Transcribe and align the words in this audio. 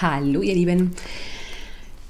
Hallo 0.00 0.42
ihr 0.42 0.54
Lieben. 0.54 0.90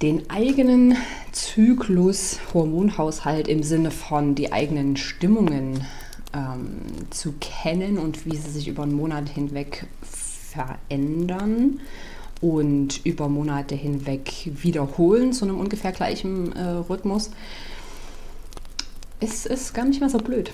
Den 0.00 0.30
eigenen 0.30 0.96
Zyklus, 1.32 2.40
Hormonhaushalt 2.54 3.46
im 3.46 3.62
Sinne 3.62 3.90
von 3.90 4.34
die 4.34 4.52
eigenen 4.52 4.96
Stimmungen 4.96 5.84
ähm, 6.32 6.80
zu 7.10 7.34
kennen 7.40 7.98
und 7.98 8.24
wie 8.24 8.36
sie 8.36 8.50
sich 8.50 8.68
über 8.68 8.84
einen 8.84 8.94
Monat 8.94 9.28
hinweg 9.28 9.86
verändern 10.00 11.80
und 12.40 13.04
über 13.04 13.28
Monate 13.28 13.74
hinweg 13.74 14.32
wiederholen 14.46 15.34
zu 15.34 15.44
einem 15.44 15.60
ungefähr 15.60 15.92
gleichen 15.92 16.52
äh, 16.52 16.62
Rhythmus 16.62 17.32
ist, 19.24 19.46
ist 19.46 19.74
gar 19.74 19.84
nicht 19.84 20.00
mal 20.00 20.10
so 20.10 20.18
blöd. 20.18 20.52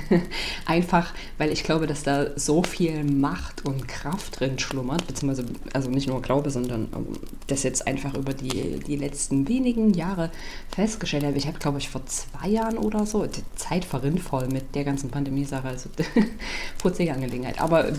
Einfach, 0.66 1.12
weil 1.38 1.50
ich 1.50 1.64
glaube, 1.64 1.86
dass 1.86 2.02
da 2.02 2.28
so 2.36 2.62
viel 2.62 3.04
Macht 3.04 3.64
und 3.64 3.88
Kraft 3.88 4.40
drin 4.40 4.58
schlummert, 4.58 5.06
beziehungsweise, 5.06 5.48
also 5.72 5.90
nicht 5.90 6.08
nur 6.08 6.22
Glaube, 6.22 6.50
sondern 6.50 6.88
ähm, 6.94 7.06
das 7.48 7.62
jetzt 7.62 7.86
einfach 7.86 8.14
über 8.14 8.32
die, 8.32 8.78
die 8.80 8.96
letzten 8.96 9.48
wenigen 9.48 9.92
Jahre 9.92 10.30
festgestellt 10.74 11.24
habe. 11.24 11.36
Ich 11.36 11.46
habe, 11.46 11.58
glaube 11.58 11.78
ich, 11.78 11.88
vor 11.88 12.06
zwei 12.06 12.48
Jahren 12.48 12.78
oder 12.78 13.04
so, 13.04 13.26
die 13.26 13.42
Zeit 13.56 13.84
verrinnt 13.84 14.20
voll 14.20 14.48
mit 14.48 14.74
der 14.74 14.84
ganzen 14.84 15.10
Pandemie-Sache, 15.10 15.68
also 15.68 15.90
putzige 16.78 17.12
Angelegenheit. 17.12 17.60
Aber 17.60 17.92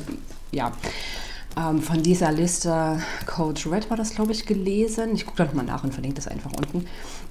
ja, 0.52 0.72
ähm, 1.58 1.82
von 1.82 2.02
dieser 2.02 2.32
Liste 2.32 3.00
Coach 3.26 3.68
Red 3.68 3.90
war 3.90 3.98
das, 3.98 4.16
glaube 4.16 4.32
ich, 4.32 4.46
gelesen. 4.46 5.14
Ich 5.14 5.26
gucke 5.26 5.38
da 5.38 5.46
nochmal 5.46 5.66
nach 5.66 5.84
und 5.84 5.94
verlinke 5.94 6.16
das 6.16 6.28
einfach 6.28 6.52
unten. 6.52 6.86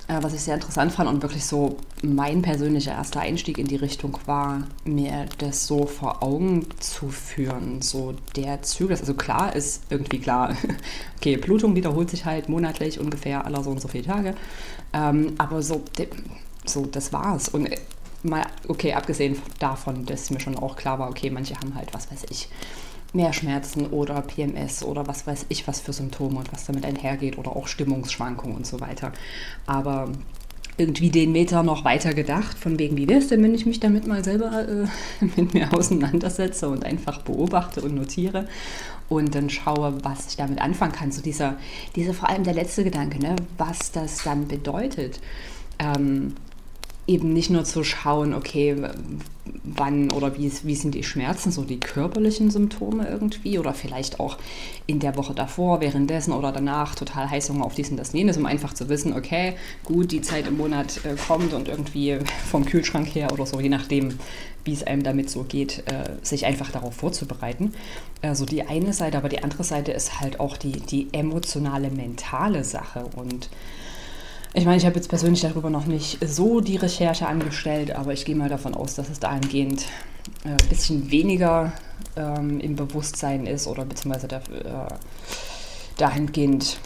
Äh, 0.08 0.22
was 0.22 0.34
ich 0.34 0.40
sehr 0.40 0.54
interessant 0.54 0.92
fand 0.92 1.08
und 1.08 1.22
wirklich 1.22 1.44
so 1.44 1.76
mein 2.02 2.42
persönlicher 2.42 2.92
erster 2.92 3.20
Einstieg 3.20 3.58
in 3.58 3.66
die 3.66 3.76
Richtung 3.76 4.18
war, 4.26 4.62
mir 4.84 5.26
das 5.38 5.66
so 5.66 5.86
vor 5.86 6.22
Augen 6.22 6.66
zu 6.78 7.08
führen. 7.08 7.82
So 7.82 8.14
der 8.36 8.62
Zyklus, 8.62 9.00
also 9.00 9.14
klar 9.14 9.54
ist 9.54 9.84
irgendwie 9.90 10.18
klar, 10.18 10.56
okay, 11.16 11.36
Blutung 11.36 11.74
wiederholt 11.74 12.10
sich 12.10 12.24
halt 12.24 12.48
monatlich 12.48 13.00
ungefähr 13.00 13.44
aller 13.44 13.62
so 13.62 13.70
und 13.70 13.80
so 13.80 13.88
viele 13.88 14.04
Tage. 14.04 14.34
Ähm, 14.92 15.34
aber 15.38 15.62
so, 15.62 15.82
so, 16.64 16.86
das 16.86 17.12
war's. 17.12 17.48
Und 17.48 17.66
äh, 17.66 17.78
mal, 18.22 18.46
okay, 18.68 18.92
abgesehen 18.94 19.36
davon, 19.58 20.06
dass 20.06 20.30
mir 20.30 20.40
schon 20.40 20.56
auch 20.56 20.76
klar 20.76 20.98
war, 20.98 21.10
okay, 21.10 21.30
manche 21.30 21.56
haben 21.56 21.74
halt, 21.74 21.92
was 21.92 22.10
weiß 22.10 22.24
ich, 22.30 22.48
mehr 23.12 23.32
Schmerzen 23.32 23.86
oder 23.88 24.22
PMS 24.22 24.82
oder 24.82 25.06
was 25.06 25.26
weiß 25.26 25.46
ich 25.48 25.68
was 25.68 25.80
für 25.80 25.92
Symptome 25.92 26.38
und 26.38 26.52
was 26.52 26.64
damit 26.64 26.84
einhergeht 26.84 27.38
oder 27.38 27.54
auch 27.56 27.66
Stimmungsschwankungen 27.66 28.56
und 28.56 28.66
so 28.66 28.80
weiter. 28.80 29.12
Aber 29.66 30.08
irgendwie 30.78 31.10
den 31.10 31.32
Meter 31.32 31.62
noch 31.62 31.84
weiter 31.84 32.14
gedacht, 32.14 32.58
von 32.58 32.78
wegen, 32.78 32.96
wie 32.96 33.08
wäre 33.08 33.20
es 33.20 33.28
denn, 33.28 33.42
wenn 33.42 33.54
ich 33.54 33.66
mich 33.66 33.80
damit 33.80 34.06
mal 34.06 34.24
selber 34.24 34.66
äh, 34.66 35.24
mit 35.36 35.52
mir 35.52 35.72
auseinandersetze 35.72 36.68
und 36.68 36.84
einfach 36.84 37.20
beobachte 37.22 37.82
und 37.82 37.94
notiere 37.94 38.48
und 39.08 39.34
dann 39.34 39.50
schaue, 39.50 40.02
was 40.02 40.28
ich 40.28 40.36
damit 40.36 40.60
anfangen 40.60 40.92
kann. 40.92 41.12
So 41.12 41.20
dieser, 41.20 41.56
dieser 41.94 42.14
vor 42.14 42.30
allem 42.30 42.44
der 42.44 42.54
letzte 42.54 42.84
Gedanke, 42.84 43.18
ne? 43.18 43.36
was 43.58 43.92
das 43.92 44.22
dann 44.24 44.48
bedeutet. 44.48 45.20
Ähm, 45.78 46.34
eben 47.06 47.32
nicht 47.32 47.50
nur 47.50 47.64
zu 47.64 47.84
schauen, 47.84 48.32
okay, 48.32 48.76
wann 49.64 50.10
oder 50.10 50.36
wie, 50.36 50.50
wie 50.64 50.74
sind 50.74 50.94
die 50.94 51.04
Schmerzen, 51.04 51.52
so 51.52 51.62
die 51.62 51.78
körperlichen 51.78 52.50
Symptome 52.50 53.08
irgendwie 53.08 53.58
oder 53.58 53.74
vielleicht 53.74 54.20
auch 54.20 54.38
in 54.86 54.98
der 54.98 55.16
Woche 55.16 55.34
davor, 55.34 55.80
währenddessen 55.80 56.32
oder 56.32 56.52
danach 56.52 56.94
total 56.94 57.30
Heißhunger 57.30 57.64
auf 57.64 57.74
dies 57.74 57.90
und 57.90 57.96
das 57.96 58.12
jenes, 58.12 58.36
um 58.36 58.46
einfach 58.46 58.74
zu 58.74 58.88
wissen, 58.88 59.12
okay, 59.12 59.54
gut, 59.84 60.12
die 60.12 60.22
Zeit 60.22 60.46
im 60.46 60.56
Monat 60.56 61.00
äh, 61.04 61.14
kommt 61.14 61.52
und 61.52 61.68
irgendwie 61.68 62.18
vom 62.50 62.64
Kühlschrank 62.64 63.14
her 63.14 63.32
oder 63.32 63.46
so, 63.46 63.60
je 63.60 63.68
nachdem, 63.68 64.18
wie 64.64 64.72
es 64.72 64.84
einem 64.84 65.02
damit 65.02 65.30
so 65.30 65.44
geht, 65.44 65.84
äh, 65.86 66.16
sich 66.22 66.46
einfach 66.46 66.70
darauf 66.70 66.94
vorzubereiten. 66.94 67.72
Also 68.20 68.44
die 68.44 68.62
eine 68.62 68.92
Seite, 68.92 69.18
aber 69.18 69.28
die 69.28 69.42
andere 69.42 69.64
Seite 69.64 69.92
ist 69.92 70.20
halt 70.20 70.40
auch 70.40 70.56
die, 70.56 70.72
die 70.72 71.08
emotionale, 71.12 71.90
mentale 71.90 72.64
Sache 72.64 73.04
und 73.16 73.48
ich 74.54 74.64
meine, 74.66 74.76
ich 74.76 74.84
habe 74.84 74.96
jetzt 74.96 75.08
persönlich 75.08 75.40
darüber 75.40 75.70
noch 75.70 75.86
nicht 75.86 76.18
so 76.26 76.60
die 76.60 76.76
Recherche 76.76 77.26
angestellt, 77.26 77.94
aber 77.94 78.12
ich 78.12 78.24
gehe 78.24 78.36
mal 78.36 78.50
davon 78.50 78.74
aus, 78.74 78.94
dass 78.94 79.08
es 79.08 79.18
dahingehend 79.18 79.86
äh, 80.44 80.50
ein 80.50 80.68
bisschen 80.68 81.10
weniger 81.10 81.72
ähm, 82.16 82.60
im 82.60 82.76
Bewusstsein 82.76 83.46
ist 83.46 83.66
oder 83.66 83.84
beziehungsweise 83.84 84.28
dafür, 84.28 84.60
äh, 84.60 84.94
dahingehend 85.96 86.78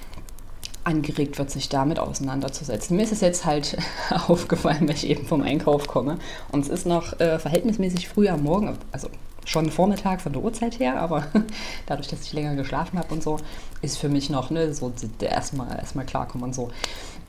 angeregt 0.84 1.38
wird, 1.38 1.50
sich 1.50 1.68
damit 1.68 1.98
auseinanderzusetzen. 1.98 2.96
Mir 2.96 3.02
ist 3.02 3.12
es 3.12 3.20
jetzt 3.20 3.44
halt 3.44 3.76
aufgefallen, 4.28 4.86
weil 4.88 4.94
ich 4.94 5.08
eben 5.08 5.26
vom 5.26 5.42
Einkauf 5.42 5.88
komme 5.88 6.18
und 6.52 6.60
es 6.60 6.68
ist 6.68 6.86
noch 6.86 7.18
äh, 7.18 7.40
verhältnismäßig 7.40 8.08
früh 8.08 8.28
am 8.28 8.44
Morgen, 8.44 8.78
also 8.92 9.08
schon 9.44 9.70
Vormittag 9.70 10.20
von 10.20 10.32
der 10.32 10.42
Uhrzeit 10.42 10.78
her, 10.78 11.00
aber 11.00 11.26
dadurch, 11.86 12.08
dass 12.08 12.22
ich 12.22 12.32
länger 12.32 12.54
geschlafen 12.54 12.98
habe 12.98 13.12
und 13.12 13.22
so, 13.22 13.38
ist 13.82 13.98
für 13.98 14.08
mich 14.08 14.30
noch 14.30 14.50
ne, 14.50 14.72
so 14.74 14.92
erstmal 15.20 15.78
erstmal 15.78 16.04
klarkommen 16.04 16.44
und 16.44 16.54
so. 16.54 16.70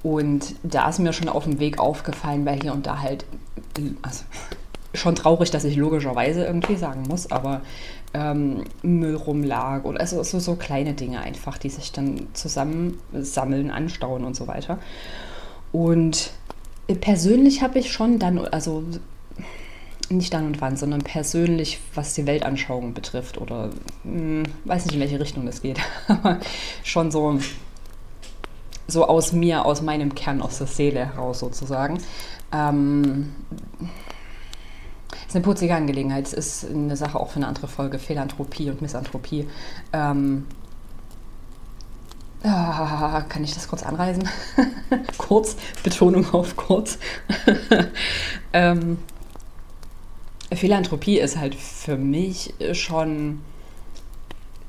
Und 0.03 0.56
da 0.63 0.90
ist 0.90 1.00
mir 1.00 1.13
schon 1.13 1.30
auf 1.30 1.46
dem 1.46 1.59
Weg 1.59 1.80
aufgefallen, 1.80 2.46
weil 2.46 2.59
hier 2.62 2.74
und 2.74 2.85
da 2.85 3.02
halt, 3.02 3.25
also 4.02 4.24
schon 4.94 5.16
traurig, 5.16 5.52
dass 5.52 5.63
ich 5.63 5.75
logischerweise 5.75 6.46
irgendwie 6.46 6.75
sagen 6.75 7.03
muss, 7.08 7.31
aber 7.31 7.62
ähm, 8.13 8.63
Müll 8.81 9.16
rumlag 9.16 9.84
oder 9.84 10.00
also 10.00 10.24
so, 10.24 10.40
so 10.40 10.56
kleine 10.56 10.94
Dinge 10.94 11.22
einfach, 11.22 11.57
die 11.57 11.69
sich 11.69 11.91
dann 11.91 12.28
zusammensammeln, 12.34 13.69
anstauen 13.72 14.24
und 14.24 14.36
so 14.36 14.47
weiter. 14.47 14.80
Und 15.72 16.31
persönlich 17.02 17.62
habe 17.62 17.80
ich 17.80 17.91
schon 17.91 18.19
dann, 18.19 18.40
also 18.40 18.84
nicht 20.09 20.34
dann 20.34 20.46
und 20.46 20.62
wann, 20.62 20.78
sondern 20.78 21.02
persönlich, 21.02 21.80
was 21.94 22.13
die 22.13 22.25
Weltanschauung 22.25 22.94
betrifft 22.94 23.38
oder 23.40 23.69
mh, 24.03 24.13
hm, 24.13 24.44
weiß 24.63 24.86
nicht, 24.86 24.96
in 24.96 25.02
welche 25.02 25.19
Richtung 25.19 25.46
das 25.46 25.62
geht, 25.62 25.80
aber 26.07 26.40
schon 26.84 27.12
so 27.12 27.40
so 28.88 29.06
aus 29.06 29.34
mir, 29.34 29.66
aus 29.66 29.81
meinem 29.81 30.16
Kern, 30.16 30.42
aus 30.42 30.58
der 30.59 30.68
Seele 30.68 31.06
heraus 31.06 31.40
sozusagen. 31.40 32.00
Ähm, 32.53 33.34
ist 35.28 35.36
eine 35.36 35.44
putzige 35.44 35.75
Angelegenheit. 35.75 36.28
Es 36.28 36.34
ist 36.34 36.72
eine 36.72 36.96
Sache 36.96 37.20
auch 37.20 37.30
für 37.30 37.38
eine 37.38 37.48
andere 37.48 37.68
Folge, 37.68 38.00
Philanthropie 38.00 38.70
und 38.70 38.81
Misanthropie. 38.81 39.48
Ähm, 39.92 40.46
ah, 42.44 43.22
kann 43.28 43.44
ich 43.44 43.53
das 43.53 43.68
kurz 43.68 43.84
anreisen? 43.84 44.28
kurz, 45.18 45.58
Betonung 45.84 46.34
auf 46.34 46.56
kurz. 46.56 46.98
ähm, 48.54 49.00
Philanthropie 50.54 51.19
ist 51.19 51.38
halt 51.38 51.56
für 51.56 51.98
mich 51.98 52.54
schon 52.72 53.42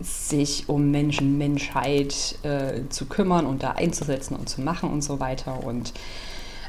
sich 0.01 0.69
um 0.69 0.91
Menschen, 0.91 1.39
Menschheit 1.39 2.39
äh, 2.43 2.89
zu 2.89 3.07
kümmern 3.07 3.47
und 3.47 3.63
da 3.63 3.73
einzusetzen 3.73 4.37
und 4.37 4.49
zu 4.49 4.61
machen 4.61 4.91
und 4.91 5.03
so 5.03 5.21
weiter 5.21 5.65
und 5.65 5.93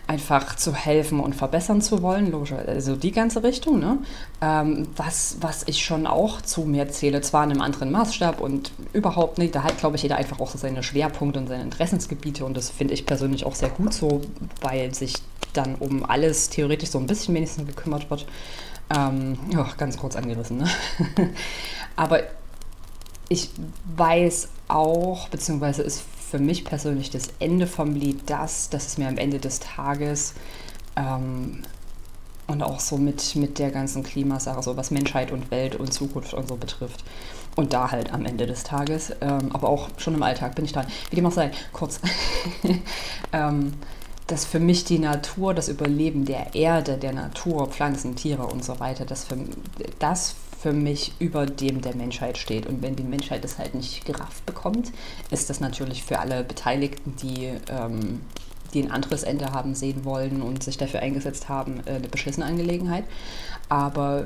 einfach 0.09 0.55
zu 0.55 0.73
helfen 0.73 1.19
und 1.19 1.35
verbessern 1.35 1.83
zu 1.83 2.01
wollen, 2.01 2.31
logischerweise, 2.31 2.67
also 2.69 2.95
die 2.95 3.11
ganze 3.11 3.43
Richtung, 3.43 3.79
ne? 3.79 3.99
Ähm, 4.41 4.87
was, 4.95 5.37
was 5.39 5.61
ich 5.67 5.85
schon 5.85 6.07
auch 6.07 6.41
zu 6.41 6.61
mir 6.61 6.89
zähle, 6.89 7.21
zwar 7.21 7.43
in 7.43 7.51
einem 7.51 7.61
anderen 7.61 7.91
Maßstab 7.91 8.41
und 8.41 8.71
überhaupt 8.91 9.37
nicht, 9.37 9.53
da 9.53 9.61
hat, 9.61 9.77
glaube 9.77 9.97
ich, 9.97 10.01
jeder 10.01 10.15
einfach 10.15 10.39
auch 10.39 10.49
so 10.49 10.57
seine 10.57 10.81
Schwerpunkte 10.81 11.39
und 11.39 11.47
seine 11.47 11.61
Interessensgebiete 11.61 12.43
und 12.43 12.57
das 12.57 12.71
finde 12.71 12.95
ich 12.95 13.05
persönlich 13.05 13.45
auch 13.45 13.53
sehr 13.53 13.69
gut 13.69 13.93
so, 13.93 14.21
weil 14.61 14.95
sich 14.95 15.13
dann 15.53 15.75
um 15.75 16.03
alles 16.03 16.49
theoretisch 16.49 16.89
so 16.89 16.97
ein 16.97 17.05
bisschen 17.05 17.35
wenigstens 17.35 17.67
gekümmert 17.67 18.09
wird. 18.09 18.25
Ähm, 18.97 19.37
oh, 19.55 19.65
ganz 19.77 19.95
kurz 19.95 20.15
angerissen, 20.15 20.57
ne? 20.57 20.67
Aber 21.95 22.23
ich 23.29 23.51
weiß 23.95 24.49
auch, 24.67 25.29
beziehungsweise 25.29 25.83
ist 25.83 26.03
für 26.29 26.39
mich 26.39 26.65
persönlich 26.65 27.09
das 27.09 27.29
Ende 27.39 27.67
vom 27.67 27.95
Lied 27.95 28.29
das, 28.29 28.69
dass 28.69 28.87
es 28.87 28.97
mir 28.97 29.07
am 29.07 29.17
Ende 29.17 29.39
des 29.39 29.59
Tages 29.59 30.33
ähm, 30.95 31.63
und 32.47 32.63
auch 32.63 32.79
so 32.79 32.97
mit, 32.97 33.35
mit 33.35 33.59
der 33.59 33.71
ganzen 33.71 34.03
Klimasache, 34.03 34.61
so 34.61 34.75
was 34.75 34.91
Menschheit 34.91 35.31
und 35.31 35.51
Welt 35.51 35.75
und 35.75 35.93
Zukunft 35.93 36.33
und 36.33 36.47
so 36.47 36.55
betrifft. 36.55 37.03
Und 37.55 37.73
da 37.73 37.91
halt 37.91 38.13
am 38.13 38.25
Ende 38.25 38.47
des 38.47 38.63
Tages, 38.63 39.11
ähm, 39.21 39.51
aber 39.53 39.69
auch 39.69 39.89
schon 39.97 40.15
im 40.15 40.23
Alltag 40.23 40.55
bin 40.55 40.65
ich 40.65 40.73
dran. 40.73 40.87
Wie 41.09 41.15
dem 41.15 41.25
auch 41.25 41.31
sei, 41.31 41.51
kurz. 41.73 41.99
ähm, 43.33 43.73
dass 44.27 44.45
für 44.45 44.59
mich 44.59 44.85
die 44.85 44.99
Natur, 44.99 45.55
das 45.55 45.69
Überleben 45.69 46.25
der 46.25 46.53
Erde, 46.53 46.97
der 46.97 47.13
Natur, 47.13 47.67
Pflanzen, 47.67 48.15
Tiere 48.15 48.45
und 48.45 48.63
so 48.63 48.79
weiter, 48.79 49.03
das 49.03 49.23
für, 49.23 49.37
das 49.97 50.35
für 50.59 50.73
mich 50.73 51.13
über 51.19 51.45
dem 51.45 51.81
der 51.81 51.95
Menschheit 51.95 52.37
steht. 52.37 52.65
Und 52.67 52.81
wenn 52.81 52.95
die 52.95 53.03
Menschheit 53.03 53.43
das 53.43 53.57
halt 53.57 53.75
nicht 53.75 54.05
gerafft 54.05 54.45
bekommt, 54.45 54.91
ist 55.31 55.49
das 55.49 55.59
natürlich 55.59 56.03
für 56.03 56.19
alle 56.19 56.43
Beteiligten, 56.43 57.15
die, 57.21 57.51
ähm, 57.69 58.21
die 58.73 58.83
ein 58.83 58.91
anderes 58.91 59.23
Ende 59.23 59.51
haben 59.51 59.73
sehen 59.73 60.03
wollen 60.03 60.41
und 60.41 60.61
sich 60.63 60.77
dafür 60.77 60.99
eingesetzt 60.99 61.47
haben, 61.47 61.81
äh, 61.85 61.91
eine 61.91 62.09
beschissene 62.09 62.45
Angelegenheit. 62.45 63.05
Aber 63.69 64.25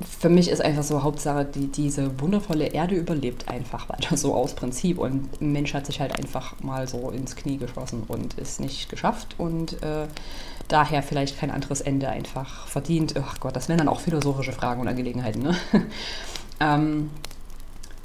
für 0.00 0.28
mich 0.28 0.48
ist 0.48 0.60
einfach 0.60 0.82
so 0.82 1.02
Hauptsache, 1.02 1.44
die, 1.44 1.68
diese 1.68 2.20
wundervolle 2.20 2.66
Erde 2.66 2.94
überlebt 2.94 3.48
einfach 3.48 3.88
weiter 3.88 4.16
so 4.16 4.34
aus 4.34 4.54
Prinzip. 4.54 4.98
Und 4.98 5.40
Mensch 5.40 5.74
hat 5.74 5.86
sich 5.86 6.00
halt 6.00 6.16
einfach 6.16 6.60
mal 6.60 6.86
so 6.86 7.10
ins 7.10 7.34
Knie 7.34 7.56
geschossen 7.56 8.04
und 8.06 8.34
ist 8.34 8.60
nicht 8.60 8.88
geschafft. 8.88 9.34
Und 9.38 9.82
äh, 9.82 10.06
daher 10.68 11.02
vielleicht 11.02 11.38
kein 11.38 11.50
anderes 11.50 11.80
Ende 11.80 12.08
einfach 12.08 12.66
verdient. 12.66 13.14
Ach 13.20 13.40
Gott, 13.40 13.56
das 13.56 13.68
wären 13.68 13.78
dann 13.78 13.88
auch 13.88 14.00
philosophische 14.00 14.52
Fragen 14.52 14.80
und 14.80 14.88
Angelegenheiten. 14.88 15.42
Ne? 15.42 15.56
ähm, 16.60 17.10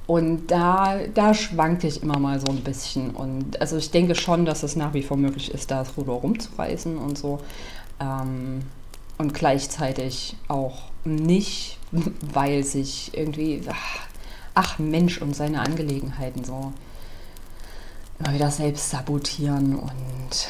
Und 0.08 0.48
da, 0.48 1.00
da 1.14 1.34
schwankte 1.34 1.88
ich 1.88 2.04
immer 2.04 2.20
mal 2.20 2.40
so 2.40 2.48
ein 2.48 2.64
bisschen. 2.64 3.12
Und 3.12 3.62
also 3.62 3.78
ich 3.78 3.92
denke 3.92 4.16
schon, 4.16 4.46
dass 4.46 4.64
es 4.64 4.76
nach 4.76 4.94
wie 4.94 5.04
vor 5.04 5.16
möglich 5.18 5.54
ist, 5.54 5.72
da 5.72 5.80
das 5.80 5.96
Ruder 5.96 6.14
rumzureißen 6.14 6.98
und 6.98 7.18
so. 7.18 7.40
Ähm, 8.00 8.64
und 9.18 9.34
gleichzeitig 9.34 10.36
auch 10.48 10.80
nicht, 11.06 11.78
weil 12.34 12.64
sich 12.64 13.12
irgendwie, 13.16 13.62
ach, 13.70 14.00
ach 14.54 14.80
Mensch, 14.80 15.22
um 15.22 15.34
seine 15.34 15.62
Angelegenheiten 15.62 16.44
so 16.44 16.74
immer 18.20 18.34
wieder 18.34 18.52
selbst 18.52 18.90
sabotieren 18.90 19.76
und 19.76 20.48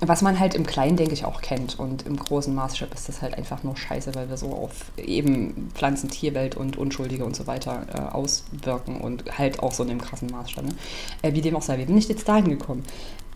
was 0.00 0.22
man 0.22 0.38
halt 0.38 0.54
im 0.54 0.64
Kleinen, 0.64 0.96
denke 0.96 1.12
ich, 1.12 1.24
auch 1.24 1.40
kennt. 1.40 1.78
Und 1.78 2.06
im 2.06 2.16
großen 2.16 2.54
Maßstab 2.54 2.94
ist 2.94 3.08
das 3.08 3.20
halt 3.20 3.36
einfach 3.36 3.62
nur 3.64 3.76
scheiße, 3.76 4.14
weil 4.14 4.28
wir 4.28 4.36
so 4.36 4.52
auf 4.52 4.92
eben 4.96 5.70
Pflanzen, 5.74 6.08
Tierwelt 6.08 6.56
und 6.56 6.76
Unschuldige 6.76 7.24
und 7.24 7.34
so 7.34 7.46
weiter 7.46 7.86
äh, 7.92 7.98
auswirken 8.14 9.00
und 9.00 9.38
halt 9.38 9.60
auch 9.60 9.72
so 9.72 9.82
in 9.82 9.88
dem 9.88 10.00
krassen 10.00 10.30
Maßstab. 10.30 10.64
Ne? 10.64 10.74
Äh, 11.22 11.32
wie 11.34 11.40
dem 11.40 11.56
auch 11.56 11.62
sei, 11.62 11.78
wie 11.78 11.84
bin 11.84 11.98
ich 11.98 12.08
jetzt 12.08 12.28
dahin 12.28 12.48
gekommen? 12.48 12.84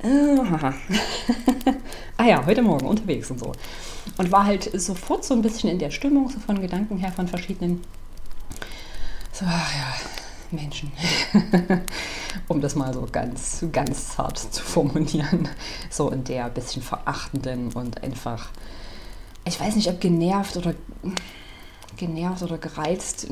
Äh, 0.03 0.09
ah 2.17 2.25
ja, 2.25 2.47
heute 2.47 2.63
Morgen 2.63 2.87
unterwegs 2.87 3.31
und 3.31 3.41
so. 3.41 3.53
Und 4.19 4.31
war 4.31 4.47
halt 4.47 4.71
sofort 4.81 5.25
so 5.25 5.35
ein 5.35 5.43
bisschen 5.43 5.71
in 5.71 5.79
der 5.79 5.91
Stimmung, 5.91 6.29
so 6.29 6.39
von 6.39 6.61
Gedanken 6.61 6.99
her, 6.99 7.13
von 7.13 7.29
verschiedenen. 7.29 7.83
So, 9.33 9.45
ach 9.49 9.75
ja, 9.75 10.22
Menschen. 10.53 10.93
um 12.49 12.61
das 12.61 12.75
mal 12.75 12.93
so 12.95 13.07
ganz, 13.11 13.65
ganz 13.73 14.11
zart 14.11 14.39
zu 14.39 14.63
formulieren. 14.63 15.49
So 15.91 16.11
in 16.11 16.25
der 16.25 16.49
bisschen 16.49 16.83
verachtenden 16.83 17.73
und 17.73 18.03
einfach, 18.03 18.51
ich 19.45 19.59
weiß 19.59 19.77
nicht, 19.77 19.89
ob 19.89 20.01
genervt 20.01 20.57
oder 20.57 20.75
genervt 21.97 22.43
oder 22.43 22.59
gereizt 22.59 23.29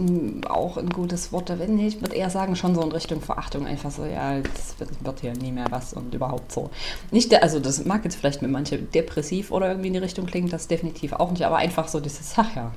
auch 0.49 0.77
ein 0.77 0.91
gutes 0.91 1.33
Wort. 1.33 1.59
Wenn 1.59 1.77
nicht, 1.77 1.97
ich 1.97 2.03
würde 2.03 2.15
eher 2.15 2.31
sagen, 2.31 2.57
schon 2.57 2.75
so 2.75 2.83
in 2.83 2.93
Richtung 2.93 3.21
Verachtung. 3.21 3.67
Einfach 3.67 3.91
so, 3.91 4.05
ja, 4.05 4.41
das 4.41 4.79
wird, 4.79 5.05
wird 5.05 5.21
hier 5.21 5.33
nie 5.33 5.53
mehr 5.53 5.67
was 5.71 5.93
und 5.95 6.15
überhaupt 6.15 6.53
so. 6.53 6.71
Nicht, 7.11 7.33
der, 7.33 7.43
also 7.43 7.59
das 7.59 7.85
mag 7.85 8.05
jetzt 8.05 8.17
vielleicht 8.17 8.43
mit 8.43 8.51
manchen 8.51 8.91
depressiv 8.91 9.51
oder 9.51 9.69
irgendwie 9.69 9.89
in 9.89 9.95
die 9.95 10.01
Richtung 10.01 10.27
klingen, 10.27 10.49
das 10.49 10.69
definitiv 10.69 11.13
auch 11.15 11.31
nicht, 11.31 11.45
aber 11.45 11.57
einfach 11.57 11.89
so 11.89 12.01
dieses, 12.01 12.35
ach 12.37 12.55
ja, 12.55 12.73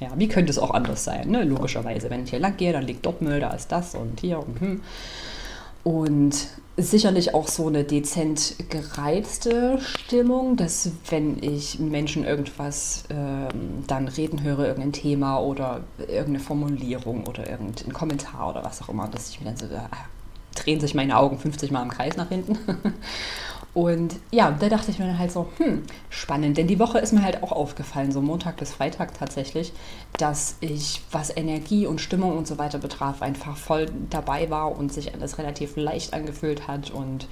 ja, 0.00 0.08
wie 0.16 0.28
könnte 0.28 0.50
es 0.50 0.58
auch 0.58 0.72
anders 0.72 1.04
sein? 1.04 1.30
Ne? 1.30 1.44
Logischerweise, 1.44 2.10
wenn 2.10 2.24
ich 2.24 2.30
hier 2.30 2.38
lang 2.38 2.56
gehe, 2.56 2.72
dann 2.72 2.84
liegt 2.84 3.06
dort 3.06 3.22
Müll, 3.22 3.40
da 3.40 3.50
ist 3.50 3.72
das 3.72 3.94
und 3.94 4.20
hier 4.20 4.38
und 4.38 4.60
hm. 4.60 4.80
Und 5.84 6.48
sicherlich 6.76 7.32
auch 7.32 7.46
so 7.46 7.68
eine 7.68 7.84
dezent 7.84 8.56
gereizte 8.70 9.78
Stimmung, 9.80 10.56
dass 10.56 10.90
wenn 11.08 11.40
ich 11.42 11.78
Menschen 11.78 12.24
irgendwas 12.24 13.04
ähm, 13.08 13.84
dann 13.86 14.08
reden 14.08 14.42
höre, 14.42 14.66
irgendein 14.66 14.92
Thema 14.92 15.38
oder 15.38 15.84
irgendeine 15.98 16.40
Formulierung 16.40 17.24
oder 17.26 17.48
irgendein 17.48 17.92
Kommentar 17.92 18.50
oder 18.50 18.64
was 18.64 18.82
auch 18.82 18.88
immer, 18.88 19.06
dass 19.06 19.30
ich 19.30 19.40
mir 19.40 19.46
dann 19.46 19.56
so, 19.56 19.66
äh, 19.66 19.78
drehen 20.56 20.80
sich 20.80 20.94
meine 20.94 21.16
Augen 21.16 21.38
50 21.38 21.70
Mal 21.70 21.82
im 21.82 21.90
Kreis 21.90 22.16
nach 22.16 22.28
hinten. 22.28 22.58
Und 23.76 24.16
ja, 24.30 24.52
da 24.52 24.70
dachte 24.70 24.90
ich 24.90 24.98
mir 24.98 25.04
dann 25.04 25.18
halt 25.18 25.30
so, 25.30 25.48
hm, 25.58 25.82
spannend. 26.08 26.56
Denn 26.56 26.66
die 26.66 26.78
Woche 26.78 26.98
ist 26.98 27.12
mir 27.12 27.20
halt 27.20 27.42
auch 27.42 27.52
aufgefallen, 27.52 28.10
so 28.10 28.22
Montag 28.22 28.56
bis 28.56 28.72
Freitag 28.72 29.12
tatsächlich, 29.12 29.74
dass 30.16 30.56
ich, 30.60 31.02
was 31.12 31.36
Energie 31.36 31.86
und 31.86 32.00
Stimmung 32.00 32.38
und 32.38 32.46
so 32.46 32.56
weiter 32.56 32.78
betraf, 32.78 33.20
einfach 33.20 33.54
voll 33.58 33.90
dabei 34.08 34.48
war 34.48 34.74
und 34.74 34.94
sich 34.94 35.12
alles 35.12 35.36
relativ 35.36 35.76
leicht 35.76 36.14
angefühlt 36.14 36.66
hat 36.66 36.90
und, 36.90 37.28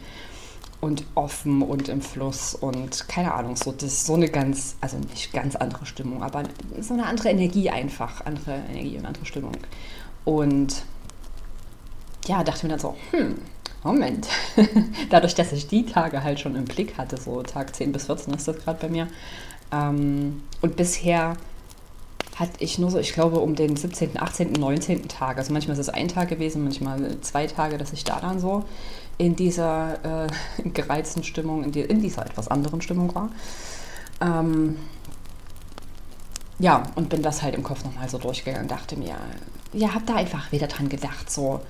und 0.83 1.05
offen 1.15 1.63
und 1.63 1.89
im 1.89 2.03
Fluss 2.03 2.55
und 2.55 3.09
keine 3.09 3.33
Ahnung, 3.33 3.57
so, 3.57 3.73
das 3.73 4.05
so 4.05 4.13
eine 4.13 4.29
ganz, 4.29 4.77
also 4.83 4.99
nicht 4.99 5.33
ganz 5.33 5.57
andere 5.57 5.87
Stimmung, 5.87 6.23
aber 6.23 6.43
so 6.79 6.93
eine 6.93 7.07
andere 7.07 7.31
Energie 7.31 7.71
einfach, 7.71 8.27
andere 8.27 8.61
Energie 8.69 8.99
und 8.99 9.07
andere 9.07 9.25
Stimmung. 9.25 9.57
Und 10.27 10.85
ja, 12.27 12.45
dachte 12.45 12.67
mir 12.67 12.73
dann 12.73 12.81
so, 12.81 12.97
hm, 13.13 13.37
Moment. 13.85 14.29
Dadurch, 15.11 15.35
dass 15.35 15.53
ich 15.53 15.69
die 15.69 15.85
Tage 15.85 16.25
halt 16.25 16.41
schon 16.41 16.57
im 16.57 16.65
Blick 16.65 16.97
hatte, 16.99 17.19
so 17.19 17.43
Tag 17.43 17.77
10 17.77 17.93
bis 17.93 18.07
14 18.07 18.35
ist 18.35 18.49
das 18.49 18.57
gerade 18.57 18.81
bei 18.81 18.89
mir. 18.89 19.09
Ähm, 19.71 20.43
und 20.63 20.77
bisher 20.77 21.37
hatte 22.37 22.53
ich 22.59 22.79
nur 22.79 22.91
so, 22.91 22.99
ich 22.99 23.13
glaube, 23.13 23.39
um 23.39 23.55
den 23.55 23.77
17., 23.77 24.19
18., 24.19 24.53
19. 24.53 25.07
Tag. 25.09 25.37
Also 25.37 25.53
manchmal 25.53 25.75
ist 25.75 25.87
es 25.87 25.89
ein 25.89 26.09
Tag 26.09 26.31
gewesen, 26.31 26.65
manchmal 26.65 27.21
zwei 27.21 27.47
Tage, 27.47 27.79
dass 27.79 27.93
ich 27.93 28.05
da 28.05 28.19
dann 28.21 28.41
so 28.41 28.65
in 29.19 29.37
dieser 29.37 30.27
äh, 30.27 30.29
gereizten 30.71 31.23
Stimmung, 31.23 31.63
in, 31.63 31.73
die, 31.73 31.83
in, 31.83 32.01
dieser 32.01 32.27
etwas 32.27 32.49
anderen 32.49 32.81
Stimmung 32.81 33.15
war. 33.15 33.29
Ähm, 34.21 34.77
ja, 36.59 36.85
und 36.95 37.11
bin 37.11 37.23
das 37.23 37.43
halt 37.43 37.55
im 37.55 37.63
Kopf 37.63 37.85
nochmal 37.85 38.09
so 38.09 38.19
durchgegangen, 38.19 38.69
dachte 38.69 38.97
mir, 38.97 39.17
ja, 39.73 39.95
hab 39.95 40.07
da 40.07 40.15
einfach 40.17 40.51
wieder 40.53 40.69
dran 40.69 40.89
gedacht, 40.89 41.31
so, 41.31 41.61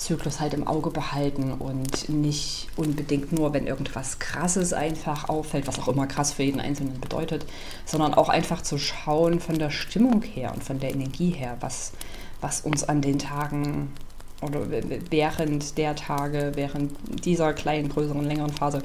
Zyklus 0.00 0.40
halt 0.40 0.54
im 0.54 0.66
Auge 0.66 0.90
behalten 0.90 1.52
und 1.52 2.08
nicht 2.08 2.68
unbedingt 2.76 3.32
nur, 3.32 3.52
wenn 3.52 3.66
irgendwas 3.66 4.18
Krasses 4.18 4.72
einfach 4.72 5.28
auffällt, 5.28 5.66
was 5.66 5.78
auch 5.78 5.88
immer 5.88 6.06
krass 6.06 6.32
für 6.32 6.42
jeden 6.42 6.60
Einzelnen 6.60 7.00
bedeutet, 7.00 7.46
sondern 7.84 8.14
auch 8.14 8.28
einfach 8.28 8.62
zu 8.62 8.78
schauen 8.78 9.40
von 9.40 9.58
der 9.58 9.70
Stimmung 9.70 10.22
her 10.22 10.52
und 10.54 10.64
von 10.64 10.80
der 10.80 10.90
Energie 10.90 11.30
her, 11.30 11.56
was, 11.60 11.92
was 12.40 12.62
uns 12.62 12.84
an 12.84 13.02
den 13.02 13.18
Tagen 13.18 13.92
oder 14.42 14.70
während 15.10 15.76
der 15.76 15.94
Tage, 15.94 16.52
während 16.54 16.92
dieser 17.26 17.52
kleinen, 17.52 17.90
größeren, 17.90 18.24
längeren 18.24 18.52
Phase 18.52 18.82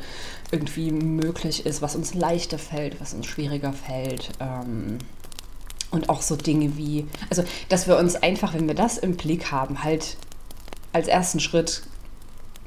irgendwie 0.52 0.92
möglich 0.92 1.66
ist, 1.66 1.82
was 1.82 1.96
uns 1.96 2.14
leichter 2.14 2.60
fällt, 2.60 3.00
was 3.00 3.14
uns 3.14 3.26
schwieriger 3.26 3.72
fällt. 3.72 4.32
Ähm, 4.42 5.00
und 5.92 6.10
auch 6.10 6.22
so 6.22 6.36
Dinge 6.36 6.76
wie, 6.76 7.08
also 7.30 7.46
dass 7.70 7.88
wir 7.88 7.98
uns 7.98 8.18
einfach, 8.18 8.54
wenn 8.54 8.68
wir 8.68 8.76
das 8.76 8.98
im 8.98 9.16
Blick 9.16 9.52
haben, 9.52 9.82
halt 9.84 10.18
als 10.96 11.08
ersten 11.10 11.42
Schritt 11.42 11.84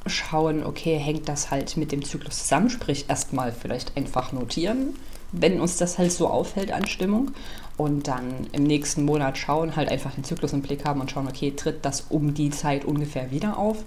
schauen, 0.07 0.63
okay, 0.65 0.99
hängt 0.99 1.29
das 1.31 1.51
halt 1.51 1.79
mit 1.79 1.93
dem 1.93 2.05
Zyklus 2.05 2.41
zusammen, 2.41 2.69
sprich 2.69 3.07
erstmal 3.09 3.53
vielleicht 3.53 3.97
einfach 3.97 4.33
notieren, 4.33 4.95
wenn 5.33 5.61
uns 5.61 5.79
das 5.79 5.97
halt 5.97 6.13
so 6.13 6.29
auffällt 6.29 6.71
an 6.71 6.87
Stimmung. 6.87 7.33
Und 7.79 8.07
dann 8.09 8.49
im 8.53 8.65
nächsten 8.65 9.05
Monat 9.05 9.39
schauen, 9.39 9.77
halt 9.77 9.89
einfach 9.89 10.13
den 10.13 10.25
Zyklus 10.25 10.53
im 10.53 10.63
Blick 10.63 10.85
haben 10.85 11.01
und 11.01 11.11
schauen, 11.11 11.29
okay, 11.29 11.53
tritt 11.53 11.85
das 11.85 12.07
um 12.11 12.35
die 12.35 12.51
Zeit 12.51 12.85
ungefähr 12.85 13.31
wieder 13.31 13.57
auf. 13.57 13.79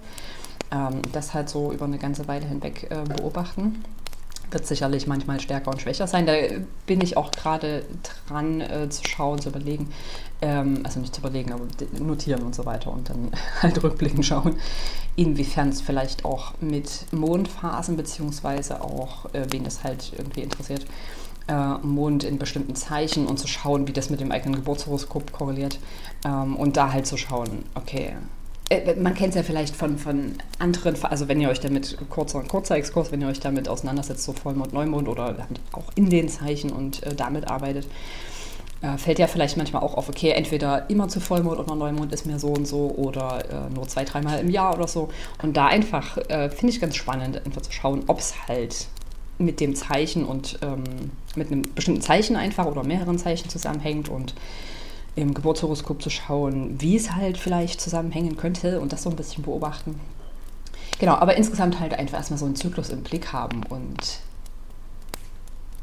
Ähm, 0.71 1.01
das 1.11 1.33
halt 1.33 1.49
so 1.49 1.71
über 1.71 1.85
eine 1.85 1.97
ganze 1.97 2.27
Weile 2.27 2.47
hinweg 2.47 2.87
äh, 2.89 3.03
beobachten 3.03 3.83
wird 4.51 4.67
sicherlich 4.67 5.07
manchmal 5.07 5.39
stärker 5.39 5.71
und 5.71 5.81
schwächer 5.81 6.07
sein. 6.07 6.25
Da 6.25 6.33
bin 6.85 7.01
ich 7.01 7.17
auch 7.17 7.31
gerade 7.31 7.83
dran 8.27 8.61
äh, 8.61 8.89
zu 8.89 9.03
schauen, 9.07 9.39
zu 9.39 9.49
überlegen, 9.49 9.91
ähm, 10.41 10.81
also 10.83 10.99
nicht 10.99 11.15
zu 11.15 11.21
überlegen, 11.21 11.53
aber 11.53 11.65
notieren 11.99 12.43
und 12.43 12.55
so 12.55 12.65
weiter 12.65 12.91
und 12.91 13.09
dann 13.09 13.31
halt 13.61 13.81
rückblickend 13.83 14.25
schauen, 14.25 14.57
inwiefern 15.15 15.69
es 15.69 15.81
vielleicht 15.81 16.25
auch 16.25 16.53
mit 16.61 17.05
Mondphasen 17.11 17.97
beziehungsweise 17.97 18.81
auch, 18.81 19.25
äh, 19.33 19.45
wen 19.49 19.63
das 19.63 19.83
halt 19.83 20.13
irgendwie 20.17 20.41
interessiert, 20.41 20.85
äh, 21.47 21.77
Mond 21.81 22.23
in 22.23 22.37
bestimmten 22.37 22.75
Zeichen 22.75 23.27
und 23.27 23.37
zu 23.37 23.47
schauen, 23.47 23.87
wie 23.87 23.93
das 23.93 24.09
mit 24.09 24.19
dem 24.19 24.31
eigenen 24.31 24.55
Geburtshoroskop 24.55 25.31
korreliert 25.31 25.79
ähm, 26.25 26.55
und 26.55 26.77
da 26.77 26.91
halt 26.91 27.07
zu 27.07 27.17
schauen, 27.17 27.63
okay, 27.75 28.15
man 28.97 29.13
kennt 29.13 29.29
es 29.29 29.35
ja 29.35 29.43
vielleicht 29.43 29.75
von, 29.75 29.97
von 29.97 30.33
anderen, 30.59 30.95
also 31.03 31.27
wenn 31.27 31.41
ihr 31.41 31.49
euch 31.49 31.59
damit, 31.59 31.97
kurzer, 32.09 32.41
kurzer 32.43 32.75
Exkurs, 32.75 33.11
wenn 33.11 33.21
ihr 33.21 33.27
euch 33.27 33.39
damit 33.39 33.67
auseinandersetzt, 33.67 34.23
so 34.23 34.33
Vollmond, 34.33 34.73
Neumond 34.73 35.07
oder 35.07 35.47
auch 35.73 35.91
in 35.95 36.09
den 36.09 36.29
Zeichen 36.29 36.71
und 36.71 37.03
äh, 37.03 37.15
damit 37.15 37.49
arbeitet, 37.49 37.87
äh, 38.81 38.97
fällt 38.97 39.19
ja 39.19 39.27
vielleicht 39.27 39.57
manchmal 39.57 39.83
auch 39.83 39.95
auf, 39.95 40.09
okay, 40.09 40.31
entweder 40.31 40.89
immer 40.89 41.07
zu 41.07 41.19
Vollmond 41.19 41.59
oder 41.59 41.75
Neumond 41.75 42.13
ist 42.13 42.25
mir 42.25 42.39
so 42.39 42.47
und 42.47 42.67
so 42.67 42.89
oder 42.95 43.43
äh, 43.49 43.73
nur 43.73 43.87
zwei, 43.87 44.05
dreimal 44.05 44.39
im 44.39 44.49
Jahr 44.49 44.75
oder 44.75 44.87
so. 44.87 45.09
Und 45.41 45.55
da 45.57 45.67
einfach, 45.67 46.17
äh, 46.29 46.49
finde 46.49 46.73
ich 46.73 46.81
ganz 46.81 46.95
spannend, 46.95 47.45
einfach 47.45 47.61
zu 47.61 47.71
schauen, 47.71 48.03
ob 48.07 48.19
es 48.19 48.47
halt 48.47 48.87
mit 49.37 49.59
dem 49.59 49.75
Zeichen 49.75 50.25
und 50.25 50.59
ähm, 50.61 50.83
mit 51.35 51.51
einem 51.51 51.63
bestimmten 51.75 52.01
Zeichen 52.01 52.35
einfach 52.35 52.65
oder 52.65 52.83
mehreren 52.83 53.17
Zeichen 53.17 53.49
zusammenhängt 53.49 54.09
und 54.09 54.33
im 55.15 55.33
Geburtshoroskop 55.33 56.01
zu 56.01 56.09
schauen, 56.09 56.79
wie 56.79 56.95
es 56.95 57.13
halt 57.13 57.37
vielleicht 57.37 57.81
zusammenhängen 57.81 58.37
könnte 58.37 58.79
und 58.79 58.93
das 58.93 59.03
so 59.03 59.09
ein 59.09 59.15
bisschen 59.15 59.43
beobachten. 59.43 59.99
Genau, 60.99 61.13
aber 61.13 61.35
insgesamt 61.35 61.79
halt 61.79 61.93
einfach 61.93 62.17
erstmal 62.17 62.37
so 62.37 62.45
einen 62.45 62.55
Zyklus 62.55 62.89
im 62.89 63.03
Blick 63.03 63.33
haben 63.33 63.63
und 63.63 64.19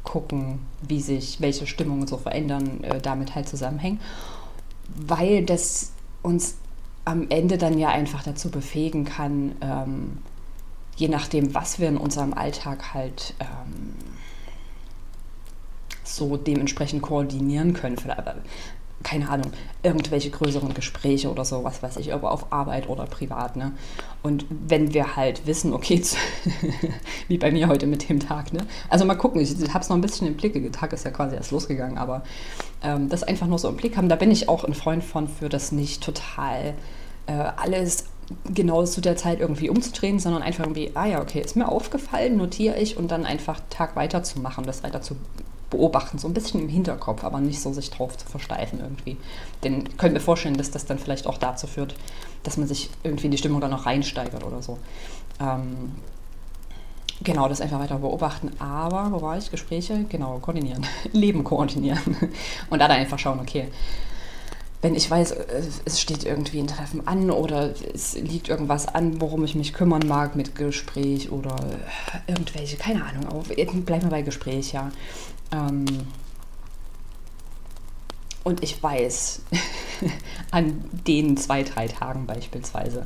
gucken, 0.04 0.61
wie 0.80 1.00
sich 1.00 1.40
welche 1.40 1.66
Stimmungen 1.66 2.06
so 2.06 2.16
verändern, 2.16 2.82
äh, 2.82 3.00
damit 3.00 3.35
halt 3.35 3.49
zusammenhängen, 3.49 4.00
weil 4.97 5.44
das 5.44 5.92
uns 6.23 6.56
am 7.04 7.26
Ende 7.28 7.58
dann 7.58 7.78
ja 7.78 7.88
einfach 7.88 8.23
dazu 8.23 8.50
befähigen 8.50 9.04
kann, 9.04 9.56
ähm, 9.61 10.18
je 10.97 11.08
nachdem, 11.08 11.54
was 11.54 11.78
wir 11.78 11.88
in 11.88 11.97
unserem 11.97 12.32
Alltag 12.32 12.94
halt 12.94 13.35
ähm, 13.40 13.94
so 16.04 16.37
dementsprechend 16.37 17.02
koordinieren 17.02 17.73
können 17.73 17.97
keine 19.09 19.31
Ahnung, 19.31 19.53
irgendwelche 19.83 20.29
größeren 20.29 20.75
Gespräche 20.75 21.31
oder 21.31 21.45
so, 21.45 21.65
was 21.65 21.83
weiß 21.83 21.97
ich, 21.97 22.12
ob 22.12 22.25
auf 22.25 22.53
Arbeit 22.53 22.88
oder 22.91 23.07
privat. 23.07 23.57
Ne? 23.57 23.73
Und 24.23 24.45
wenn 24.50 24.93
wir 24.93 25.17
halt 25.17 25.47
wissen, 25.47 25.73
okay, 25.73 26.03
wie 27.29 27.38
bei 27.38 27.50
mir 27.50 27.69
heute 27.69 27.87
mit 27.87 28.09
dem 28.09 28.21
Tag, 28.21 28.53
ne? 28.53 28.67
Also 28.91 29.07
mal 29.07 29.15
gucken, 29.15 29.41
ich 29.41 29.50
habe 29.73 29.81
es 29.81 29.88
noch 29.88 29.97
ein 29.97 30.03
bisschen 30.03 30.27
im 30.27 30.37
Blick, 30.37 30.53
der 30.53 30.73
Tag 30.73 30.93
ist 30.93 31.05
ja 31.05 31.11
quasi 31.11 31.37
erst 31.37 31.53
losgegangen, 31.53 31.97
aber 31.97 32.23
ähm, 32.83 33.09
das 33.09 33.23
einfach 33.23 33.47
nur 33.47 33.59
so 33.59 33.69
im 33.69 33.77
Blick 33.77 33.97
haben, 33.97 34.11
da 34.11 34.17
bin 34.17 34.31
ich 34.31 34.49
auch 34.49 34.65
ein 34.65 34.75
Freund 34.75 35.03
von, 35.03 35.27
für 35.27 35.49
das 35.49 35.73
nicht 35.73 36.03
total 36.03 36.75
äh, 37.27 37.33
alles 37.33 38.05
genau 38.53 38.85
zu 38.85 39.00
der 39.00 39.17
Zeit 39.17 39.41
irgendwie 39.41 39.71
umzudrehen, 39.71 40.19
sondern 40.19 40.43
einfach 40.43 40.65
irgendwie, 40.65 40.91
ah 40.95 41.07
ja, 41.07 41.23
okay, 41.23 41.41
ist 41.41 41.57
mir 41.57 41.69
aufgefallen, 41.69 42.37
notiere 42.37 42.79
ich 42.79 42.99
und 42.99 43.11
dann 43.11 43.25
einfach 43.25 43.61
Tag 43.71 43.97
weiterzumachen, 43.97 44.65
das 44.65 44.83
weiter 44.83 45.00
zu 45.00 45.17
beobachten, 45.70 46.18
so 46.18 46.28
ein 46.28 46.34
bisschen 46.34 46.60
im 46.60 46.68
Hinterkopf, 46.68 47.25
aber 47.25 47.40
nicht 47.40 47.60
so 47.60 47.72
sich 47.72 47.90
drauf 47.90 48.16
zu 48.16 48.26
versteifen 48.26 48.80
irgendwie. 48.80 49.16
Denn 49.62 49.84
ich 49.88 49.98
könnte 49.98 50.14
mir 50.14 50.20
vorstellen, 50.20 50.56
dass 50.56 50.70
das 50.70 50.87
dann 50.87 50.98
vielleicht 50.98 51.26
auch 51.26 51.38
dazu 51.38 51.66
führt, 51.66 51.94
dass 52.42 52.56
man 52.56 52.66
sich 52.66 52.90
irgendwie 53.02 53.26
in 53.26 53.32
die 53.32 53.38
Stimmung 53.38 53.60
dann 53.60 53.70
noch 53.70 53.87
reinsteigert 53.87 54.44
oder 54.44 54.62
so. 54.62 54.78
Ähm, 55.40 55.92
genau, 57.22 57.48
das 57.48 57.60
einfach 57.60 57.80
weiter 57.80 57.98
beobachten. 57.98 58.50
Aber, 58.58 59.12
wo 59.12 59.20
war 59.20 59.37
ich? 59.37 59.50
Gespräche? 59.50 60.04
Genau, 60.08 60.38
koordinieren. 60.38 60.87
Leben 61.12 61.44
koordinieren. 61.44 62.16
Und 62.70 62.78
dann 62.78 62.90
einfach 62.90 63.18
schauen, 63.18 63.40
okay, 63.40 63.68
wenn 64.80 64.94
ich 64.94 65.10
weiß, 65.10 65.34
es 65.84 66.00
steht 66.00 66.25
irgendwie 66.25 66.60
ein 66.60 66.68
Treffen 66.68 67.06
an 67.08 67.32
oder 67.32 67.75
es 67.92 68.14
liegt 68.14 68.48
irgendwas 68.48 68.87
an, 68.87 69.20
worum 69.20 69.44
ich 69.44 69.56
mich 69.56 69.72
kümmern 69.72 70.06
mag 70.06 70.37
mit 70.37 70.54
Gespräch 70.54 71.32
oder 71.32 71.56
irgendwelche, 72.28 72.76
keine 72.76 73.04
Ahnung, 73.04 73.25
bleiben 73.84 74.04
wir 74.04 74.10
bei 74.10 74.22
Gespräch, 74.22 74.72
ja. 74.72 74.92
Ähm, 75.52 75.87
und 78.45 78.62
ich 78.62 78.83
weiß, 78.83 79.43
an 80.50 80.85
den 81.07 81.37
zwei, 81.37 81.62
drei 81.62 81.88
Tagen 81.88 82.26
beispielsweise, 82.26 83.05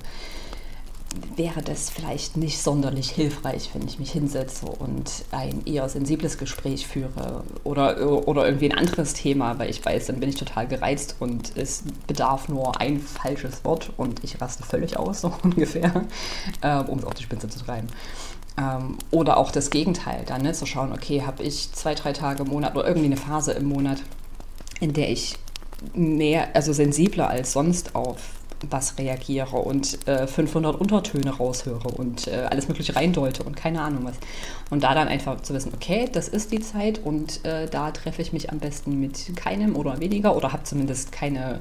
wäre 1.37 1.63
das 1.63 1.91
vielleicht 1.91 2.37
nicht 2.37 2.61
sonderlich 2.61 3.11
hilfreich, 3.11 3.71
wenn 3.75 3.87
ich 3.87 3.99
mich 3.99 4.13
hinsetze 4.13 4.67
und 4.67 5.11
ein 5.31 5.63
eher 5.67 5.89
sensibles 5.89 6.39
Gespräch 6.39 6.87
führe 6.87 7.45
oder, 7.65 8.27
oder 8.27 8.47
irgendwie 8.47 8.71
ein 8.71 8.79
anderes 8.79 9.15
Thema, 9.15 9.59
weil 9.59 9.71
ich 9.71 9.85
weiß, 9.85 10.07
dann 10.07 10.21
bin 10.21 10.29
ich 10.29 10.37
total 10.37 10.67
gereizt 10.67 11.17
und 11.21 11.57
es 11.57 11.85
bedarf 12.07 12.49
nur 12.49 12.81
ein 12.81 13.01
falsches 13.01 13.65
Wort 13.65 13.91
und 13.97 14.25
ich 14.25 14.41
raste 14.41 14.63
völlig 14.63 14.97
aus, 14.97 15.21
so 15.23 15.33
ungefähr, 15.43 16.07
äh, 16.61 16.79
um 16.79 16.99
es 16.99 17.05
auf 17.05 17.15
die 17.15 17.23
Spitze 17.23 17.49
zu 17.49 17.59
treiben. 17.59 17.89
Ähm, 18.59 18.99
oder 19.11 19.37
auch 19.39 19.51
das 19.51 19.71
Gegenteil, 19.71 20.25
dann 20.27 20.43
ne, 20.43 20.53
zu 20.53 20.67
schauen, 20.67 20.93
okay, 20.93 21.23
habe 21.23 21.43
ich 21.43 21.73
zwei, 21.73 21.95
drei 21.95 22.13
Tage 22.13 22.43
im 22.43 22.51
Monat 22.51 22.75
oder 22.77 22.87
irgendwie 22.87 23.07
eine 23.07 23.17
Phase 23.17 23.53
im 23.53 23.67
Monat, 23.67 23.99
in 24.81 24.93
der 24.93 25.11
ich 25.11 25.37
mehr, 25.95 26.55
also 26.55 26.73
sensibler 26.73 27.29
als 27.29 27.53
sonst 27.53 27.95
auf 27.95 28.19
was 28.71 28.99
reagiere 28.99 29.57
und 29.57 30.07
äh, 30.07 30.27
500 30.27 30.81
Untertöne 30.81 31.31
raushöre 31.31 31.89
und 31.89 32.29
äh, 32.29 32.47
alles 32.51 32.69
Mögliche 32.69 32.95
reindeute 32.95 33.43
und 33.43 33.57
keine 33.57 33.81
Ahnung 33.81 34.05
was. 34.05 34.15
Und 34.71 34.85
da 34.85 34.95
dann 34.95 35.09
einfach 35.09 35.41
zu 35.41 35.55
wissen, 35.55 35.73
okay, 35.75 36.09
das 36.13 36.29
ist 36.29 36.53
die 36.53 36.61
Zeit 36.61 37.01
und 37.05 37.45
äh, 37.45 37.69
da 37.69 37.91
treffe 37.91 38.23
ich 38.23 38.33
mich 38.33 38.51
am 38.51 38.59
besten 38.59 39.01
mit 39.01 39.37
keinem 39.37 39.77
oder 39.77 40.01
weniger 40.01 40.37
oder 40.37 40.53
habe 40.53 40.65
zumindest 40.65 41.13
keine, 41.13 41.59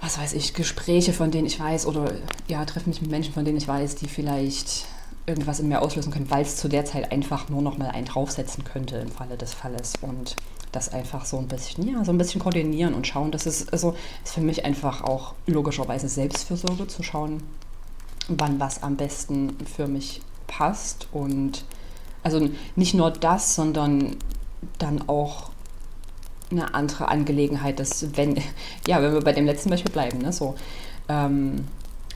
was 0.00 0.18
weiß 0.18 0.34
ich, 0.34 0.54
Gespräche, 0.54 1.12
von 1.12 1.30
denen 1.30 1.46
ich 1.46 1.58
weiß 1.58 1.86
oder 1.86 2.12
ja, 2.46 2.64
treffe 2.64 2.88
mich 2.88 3.02
mit 3.02 3.10
Menschen, 3.10 3.34
von 3.34 3.44
denen 3.44 3.58
ich 3.58 3.66
weiß, 3.66 3.96
die 3.96 4.08
vielleicht 4.08 4.86
irgendwas 5.28 5.60
in 5.60 5.68
mir 5.68 5.82
auslösen 5.82 6.12
können, 6.12 6.30
weil 6.30 6.42
es 6.42 6.56
zu 6.56 6.68
der 6.68 6.84
Zeit 6.84 7.12
einfach 7.12 7.48
nur 7.48 7.62
noch 7.62 7.78
mal 7.78 7.90
einen 7.90 8.06
draufsetzen 8.06 8.64
könnte 8.64 8.96
im 8.96 9.08
Falle 9.08 9.36
des 9.36 9.54
Falles. 9.54 9.92
Und 10.00 10.36
das 10.72 10.92
einfach 10.92 11.24
so 11.24 11.38
ein 11.38 11.48
bisschen, 11.48 11.88
ja, 11.88 12.04
so 12.04 12.12
ein 12.12 12.18
bisschen 12.18 12.40
koordinieren 12.40 12.94
und 12.94 13.06
schauen. 13.06 13.30
Das 13.30 13.46
ist, 13.46 13.72
also, 13.72 13.94
ist 14.24 14.34
für 14.34 14.40
mich 14.40 14.64
einfach 14.64 15.02
auch 15.02 15.34
logischerweise 15.46 16.08
Selbstfürsorge 16.08 16.86
zu 16.86 17.02
schauen, 17.02 17.42
wann 18.28 18.60
was 18.60 18.82
am 18.82 18.96
besten 18.96 19.56
für 19.64 19.86
mich 19.86 20.20
passt. 20.46 21.08
Und 21.12 21.64
also 22.22 22.48
nicht 22.76 22.94
nur 22.94 23.10
das, 23.10 23.54
sondern 23.54 24.16
dann 24.78 25.08
auch 25.08 25.50
eine 26.50 26.74
andere 26.74 27.08
Angelegenheit, 27.08 27.78
dass 27.78 28.16
wenn, 28.16 28.36
ja, 28.86 29.02
wenn 29.02 29.12
wir 29.12 29.20
bei 29.20 29.32
dem 29.32 29.46
letzten 29.46 29.70
Beispiel 29.70 29.92
bleiben, 29.92 30.18
ne, 30.18 30.32
so, 30.32 30.54
ähm, 31.08 31.64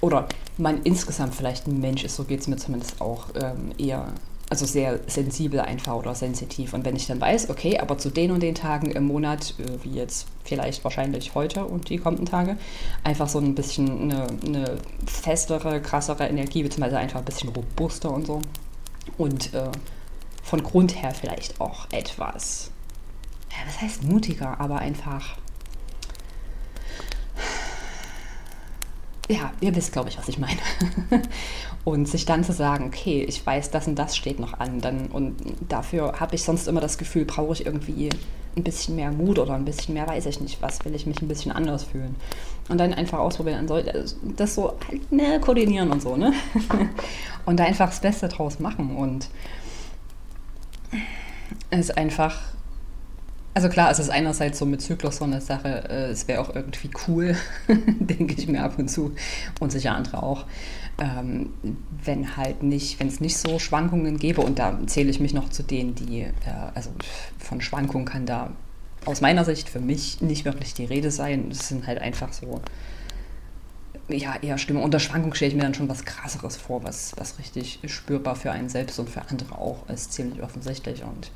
oder 0.03 0.29
man 0.59 0.83
insgesamt 0.83 1.35
vielleicht 1.35 1.67
ein 1.67 1.81
Mensch 1.81 2.05
ist, 2.05 2.17
so 2.17 2.25
geht 2.25 2.41
es 2.41 2.49
mir 2.49 2.57
zumindest 2.57 3.01
auch 3.01 3.29
ähm, 3.41 3.73
eher 3.79 4.13
also 4.51 4.67
sehr 4.67 5.01
sensibel 5.07 5.61
einfach 5.61 5.95
oder 5.95 6.15
sensitiv. 6.15 6.75
Und 6.75 6.85
wenn 6.85 6.95
ich 6.95 7.07
dann 7.07 7.19
weiß, 7.19 7.49
okay, 7.49 7.79
aber 7.79 7.97
zu 7.97 8.11
den 8.11 8.31
und 8.33 8.43
den 8.43 8.55
Tagen 8.55 8.91
im 8.91 9.07
Monat, 9.07 9.55
äh, 9.59 9.83
wie 9.83 9.95
jetzt 9.95 10.27
vielleicht 10.45 10.85
wahrscheinlich 10.85 11.35
heute 11.35 11.65
und 11.65 11.89
die 11.89 11.97
kommenden 11.97 12.27
Tage, 12.27 12.59
einfach 13.03 13.31
so 13.31 13.39
ein 13.39 13.55
bisschen 13.55 14.13
eine, 14.13 14.27
eine 14.45 14.77
festere, 15.07 15.81
krassere 15.81 16.27
Energie, 16.29 16.63
beziehungsweise 16.63 16.99
einfach 16.99 17.21
ein 17.21 17.25
bisschen 17.25 17.49
robuster 17.49 18.13
und 18.13 18.27
so. 18.27 18.43
Und 19.17 19.55
äh, 19.55 19.71
von 20.43 20.63
Grund 20.63 21.01
her 21.01 21.15
vielleicht 21.19 21.59
auch 21.59 21.87
etwas, 21.91 22.71
ja, 23.51 23.57
was 23.67 23.81
heißt 23.81 24.03
mutiger, 24.05 24.61
aber 24.61 24.81
einfach 24.81 25.39
ja, 29.31 29.53
ihr 29.61 29.75
wisst, 29.75 29.93
glaube 29.93 30.09
ich, 30.09 30.19
was 30.19 30.29
ich 30.29 30.39
meine. 30.39 30.59
und 31.85 32.09
sich 32.09 32.25
dann 32.25 32.45
zu 32.45 32.53
sagen, 32.53 32.87
okay, 32.87 33.25
ich 33.25 33.45
weiß, 33.45 33.71
das 33.71 33.87
und 33.87 33.97
das 33.97 34.17
steht 34.17 34.41
noch 34.41 34.59
an, 34.59 34.81
dann 34.81 35.07
und 35.07 35.37
dafür 35.69 36.21
habe 36.21 36.35
ich 36.35 36.45
sonst 36.45 36.69
immer 36.69 36.81
das 36.81 36.99
Gefühl, 36.99 37.25
brauche 37.25 37.53
ich 37.53 37.67
irgendwie 37.67 38.11
ein 38.57 38.63
bisschen 38.63 38.97
mehr 38.97 39.11
Mut 39.11 39.39
oder 39.39 39.55
ein 39.55 39.65
bisschen 39.65 39.95
mehr, 39.95 40.07
weiß 40.07 40.27
ich 40.27 40.41
nicht, 40.41 40.61
was 40.61 40.85
will 40.85 40.95
ich 40.95 41.07
mich 41.07 41.23
ein 41.23 41.29
bisschen 41.29 41.53
anders 41.53 41.85
fühlen. 41.85 42.17
Und 42.69 42.79
dann 42.79 42.93
einfach 42.93 43.19
ausprobieren, 43.19 43.61
also 43.61 43.83
das 44.37 44.55
so 44.55 44.75
halt, 44.89 45.11
ne, 45.11 45.41
koordinieren 45.41 45.91
und 45.91 46.03
so, 46.03 46.17
ne? 46.17 46.33
und 47.47 47.59
da 47.59 47.65
einfach 47.65 47.89
das 47.89 48.01
Beste 48.01 48.29
draus 48.29 48.61
machen 48.61 48.97
und 48.97 49.29
es 51.71 51.91
einfach 51.91 52.41
also 53.55 53.69
klar, 53.69 53.91
es 53.91 53.99
ist 53.99 54.11
einerseits 54.11 54.59
so 54.59 54.67
mit 54.67 54.81
Zyklus 54.81 55.19
so 55.19 55.25
eine 55.25 55.41
Sache, 55.41 55.89
äh, 55.89 56.11
es 56.11 56.27
wäre 56.29 56.41
auch 56.41 56.55
irgendwie 56.55 56.91
cool, 57.07 57.37
denke 57.69 58.35
ich 58.37 58.49
mir 58.49 58.63
ab 58.63 58.79
und 58.79 58.89
zu 58.89 59.15
und 59.61 59.71
sicher 59.73 59.95
andere 59.95 60.23
auch, 60.23 60.47
ähm, 60.99 61.53
wenn 62.05 62.37
halt 62.37 62.63
nicht, 62.63 62.99
wenn 63.01 63.09
es 63.09 63.21
nicht 63.21 63.37
so 63.37 63.59
Schwankungen 63.59 64.19
gäbe 64.19 64.41
und 64.41 64.59
da 64.59 64.79
zähle 64.87 65.11
ich 65.11 65.21
mich 65.21 65.35
noch 65.35 65.51
zu 65.51 65.63
denen, 65.63 65.95
die, 65.95 66.21
äh, 66.21 66.33
also 66.75 66.91
von 67.39 67.61
Schwankungen 67.61 68.07
kann 68.07 68.27
da 68.27 68.51
aus 69.05 69.21
meiner 69.21 69.45
Sicht 69.45 69.69
für 69.69 69.81
mich 69.81 70.21
nicht 70.21 70.45
wirklich 70.45 70.75
die 70.75 70.85
Rede 70.85 71.11
sein. 71.11 71.49
Es 71.51 71.69
sind 71.69 71.87
halt 71.87 72.01
einfach 72.01 72.33
so, 72.33 72.61
ja, 74.09 74.37
eher 74.41 74.59
Stimmung. 74.59 74.85
Unter 74.85 75.01
Schwankung 75.01 75.35
stelle 75.35 75.51
ich 75.51 75.57
mir 75.57 75.63
dann 75.63 75.75
schon 75.75 75.89
was 75.89 76.05
krasseres 76.05 76.57
vor, 76.57 76.85
was, 76.85 77.13
was 77.17 77.39
richtig 77.39 77.81
spürbar 77.87 78.37
für 78.37 78.53
einen 78.53 78.69
selbst 78.69 78.99
und 78.99 79.11
für 79.11 79.23
andere 79.29 79.59
auch 79.59 79.89
ist, 79.89 80.13
ziemlich 80.13 80.43
offensichtlich 80.43 81.03
und 81.03 81.31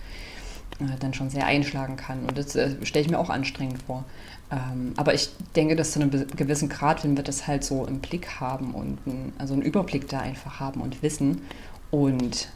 dann 1.01 1.15
schon 1.15 1.31
sehr 1.31 1.47
einschlagen 1.47 1.97
kann. 1.97 2.25
Und 2.25 2.37
das 2.37 2.55
äh, 2.55 2.77
stelle 2.85 3.05
ich 3.05 3.11
mir 3.11 3.19
auch 3.19 3.31
anstrengend 3.31 3.83
vor. 3.83 4.05
Ähm, 4.51 4.93
aber 4.97 5.15
ich 5.15 5.31
denke, 5.57 5.75
dass 5.75 5.93
zu 5.93 6.01
einem 6.01 6.11
gewissen 6.37 6.69
Grad, 6.69 7.03
wenn 7.03 7.17
wir 7.17 7.25
das 7.25 7.47
halt 7.47 7.65
so 7.65 7.85
im 7.87 8.01
Blick 8.01 8.41
haben 8.41 8.75
und 8.75 9.05
ein, 9.07 9.33
also 9.39 9.55
einen 9.55 9.63
Überblick 9.63 10.09
da 10.09 10.21
einfach 10.21 10.61
haben 10.61 10.81
und 10.81 11.03
wissen 11.03 11.43
und 11.91 12.49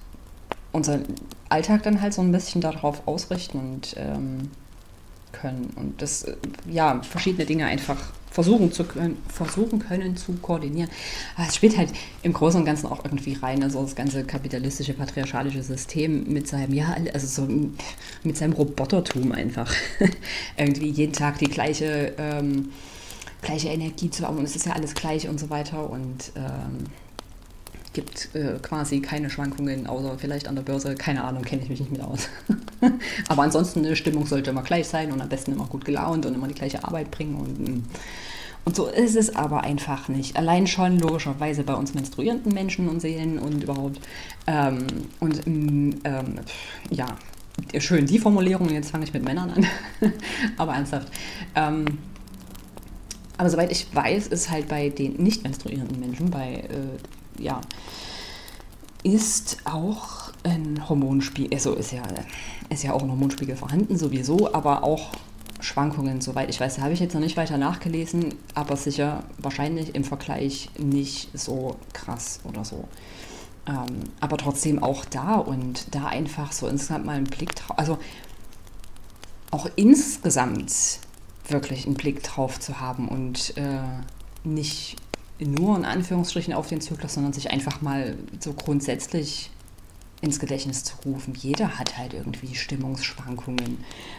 unseren 0.73 1.05
Alltag 1.49 1.83
dann 1.83 2.01
halt 2.01 2.15
so 2.15 2.23
ein 2.23 2.31
bisschen 2.31 2.61
darauf 2.61 3.09
ausrichten 3.09 3.59
und 3.59 3.95
ähm, 3.97 4.51
können. 5.33 5.73
Und 5.77 6.01
das, 6.01 6.25
äh, 6.25 6.37
ja, 6.69 7.01
verschiedene 7.03 7.47
Dinge 7.47 7.67
einfach 7.67 8.13
versuchen, 8.31 8.73
zu 8.73 8.85
können, 8.85 9.19
versuchen 9.29 9.81
können 9.81 10.17
zu 10.17 10.33
koordinieren. 10.35 10.91
Aber 11.37 11.49
es 11.49 11.57
spielt 11.57 11.77
halt 11.77 11.93
im 12.23 12.33
Großen 12.33 12.61
und 12.61 12.67
Ganzen 12.67 12.87
auch 12.87 13.05
irgendwie 13.05 13.35
rein, 13.35 13.63
also 13.63 13.83
das 13.83 13.95
ganze 13.95 14.25
kapitalistische, 14.25 14.95
patriarchalische 14.95 15.63
System 15.63 16.33
mit 16.33 16.49
seinem, 16.49 16.73
ja, 16.73 16.95
also 17.13 17.27
so 17.27 17.49
mit 18.23 18.37
seinem 18.37 18.53
Robotertum 18.53 19.33
einfach. 19.33 19.73
irgendwie 20.57 20.91
jeden 20.91 21.13
Tag 21.13 21.39
die 21.39 21.49
gleiche, 21.49 22.15
ähm, 22.19 22.71
gleiche 23.43 23.69
Energie 23.69 24.11
zu 24.11 24.27
haben 24.27 24.39
und 24.39 24.45
es 24.45 24.55
ist 24.57 24.67
ja 24.67 24.73
alles 24.73 24.95
gleich 24.95 25.29
und 25.29 25.41
so 25.41 25.51
weiter 25.51 25.91
und 25.91 26.33
ähm, 26.37 26.85
gibt 27.93 28.35
äh, 28.35 28.59
quasi 28.63 29.01
keine 29.01 29.31
Schwankungen, 29.31 29.87
außer 29.87 30.17
vielleicht 30.19 30.47
an 30.47 30.55
der 30.55 30.63
Börse. 30.63 30.95
Keine 30.95 31.25
Ahnung, 31.25 31.43
kenne 31.43 31.63
ich 31.63 31.69
mich 31.69 31.81
nicht 31.81 31.93
mit 31.93 32.03
aus. 32.03 32.29
Aber 33.29 33.43
ansonsten 33.43 33.85
eine 33.85 33.97
Stimmung 33.97 34.27
sollte 34.27 34.51
immer 34.51 34.63
gleich 34.63 34.87
sein 34.87 35.13
und 35.13 35.21
am 35.21 35.29
besten 35.29 35.53
immer 35.53 35.67
gut 35.67 35.85
gelaunt 35.85 36.25
und 36.27 36.35
immer 36.35 36.47
die 36.47 36.55
gleiche 36.55 36.85
Arbeit 36.85 37.11
bringen. 37.11 37.35
Und, 37.35 37.59
mm. 37.59 37.85
und 38.65 38.77
so 38.77 38.87
ist 38.87 39.17
es 39.17 39.35
aber 39.35 39.65
einfach 39.65 40.09
nicht. 40.09 40.37
Allein 40.37 40.69
schon 40.69 41.01
logischerweise 41.01 41.65
bei 41.65 41.75
uns 41.75 41.95
menstruierenden 41.95 42.55
Menschen 42.55 42.89
und 42.89 43.01
Seelen 43.01 43.39
und 43.39 43.65
überhaupt. 43.65 44.01
Ähm, 44.47 44.87
und 45.19 45.47
mm, 45.47 46.01
ähm, 46.05 46.41
ja, 46.91 47.07
schön 47.79 48.07
die 48.07 48.21
Formulierung. 48.21 48.71
Jetzt 48.71 48.91
fange 48.91 49.05
ich 49.05 49.13
mit 49.13 49.25
Männern 49.25 49.51
an. 49.51 49.67
aber 50.57 50.75
ernsthaft. 50.75 51.09
Ähm, 51.57 51.99
aber 53.37 53.51
soweit 53.51 53.73
ich 53.73 53.93
weiß, 53.93 54.29
ist 54.29 54.51
halt 54.51 54.69
bei 54.69 54.91
den 54.91 55.15
nicht 55.15 55.43
menstruierenden 55.43 55.99
Menschen, 55.99 56.31
bei 56.31 56.63
äh, 56.69 56.99
ja, 57.41 57.61
ist 59.03 59.59
auch 59.65 60.31
ein 60.45 60.89
Hormonspiegel, 60.89 61.55
also 61.55 61.75
ist 61.75 61.93
ja, 61.93 62.03
ist 62.69 62.83
ja 62.83 62.93
auch 62.93 63.03
ein 63.03 63.11
Hormonspiegel 63.11 63.57
vorhanden 63.57 63.97
sowieso, 63.97 64.53
aber 64.53 64.85
auch 64.85 65.11
Schwankungen, 65.61 66.21
soweit 66.21 66.49
ich 66.51 66.61
weiß, 66.61 66.79
habe 66.79 66.93
ich 66.93 67.01
jetzt 67.01 67.15
noch 67.15 67.21
nicht 67.21 67.37
weiter 67.37 67.59
nachgelesen, 67.59 68.35
aber 68.55 68.77
sicher 68.77 69.25
wahrscheinlich 69.39 69.95
im 69.95 70.05
Vergleich 70.05 70.71
nicht 70.79 71.29
so 71.39 71.77
krass 71.93 72.41
oder 72.45 72.65
so. 72.65 72.89
Ähm, 73.67 74.05
aber 74.21 74.39
trotzdem 74.39 74.83
auch 74.83 75.05
da 75.05 75.35
und 75.35 75.95
da 75.95 76.07
einfach 76.07 76.53
so 76.53 76.67
insgesamt 76.67 77.05
mal 77.05 77.17
einen 77.17 77.25
Blick 77.25 77.55
drauf, 77.55 77.79
also 77.79 77.99
auch 79.51 79.69
insgesamt 79.77 80.73
wirklich 81.49 81.87
einen 81.87 81.95
Blick 81.95 82.23
drauf 82.23 82.59
zu 82.61 82.81
haben 82.81 83.09
und 83.09 83.57
äh, 83.57 83.81
nicht 84.45 84.97
nur 85.41 85.77
in 85.77 85.85
Anführungsstrichen 85.85 86.55
auf 86.55 86.69
den 86.69 86.81
Zyklus, 86.81 87.15
sondern 87.15 87.33
sich 87.33 87.51
einfach 87.51 87.81
mal 87.81 88.17
so 88.41 88.53
grundsätzlich 88.53 89.51
ins 90.21 90.39
Gedächtnis 90.39 90.85
zu 90.85 90.95
rufen. 91.05 91.35
Jeder 91.35 91.79
hat 91.79 91.97
halt 91.97 92.15
irgendwie 92.15 92.55
Stimmungsschwankungen, 92.55 93.79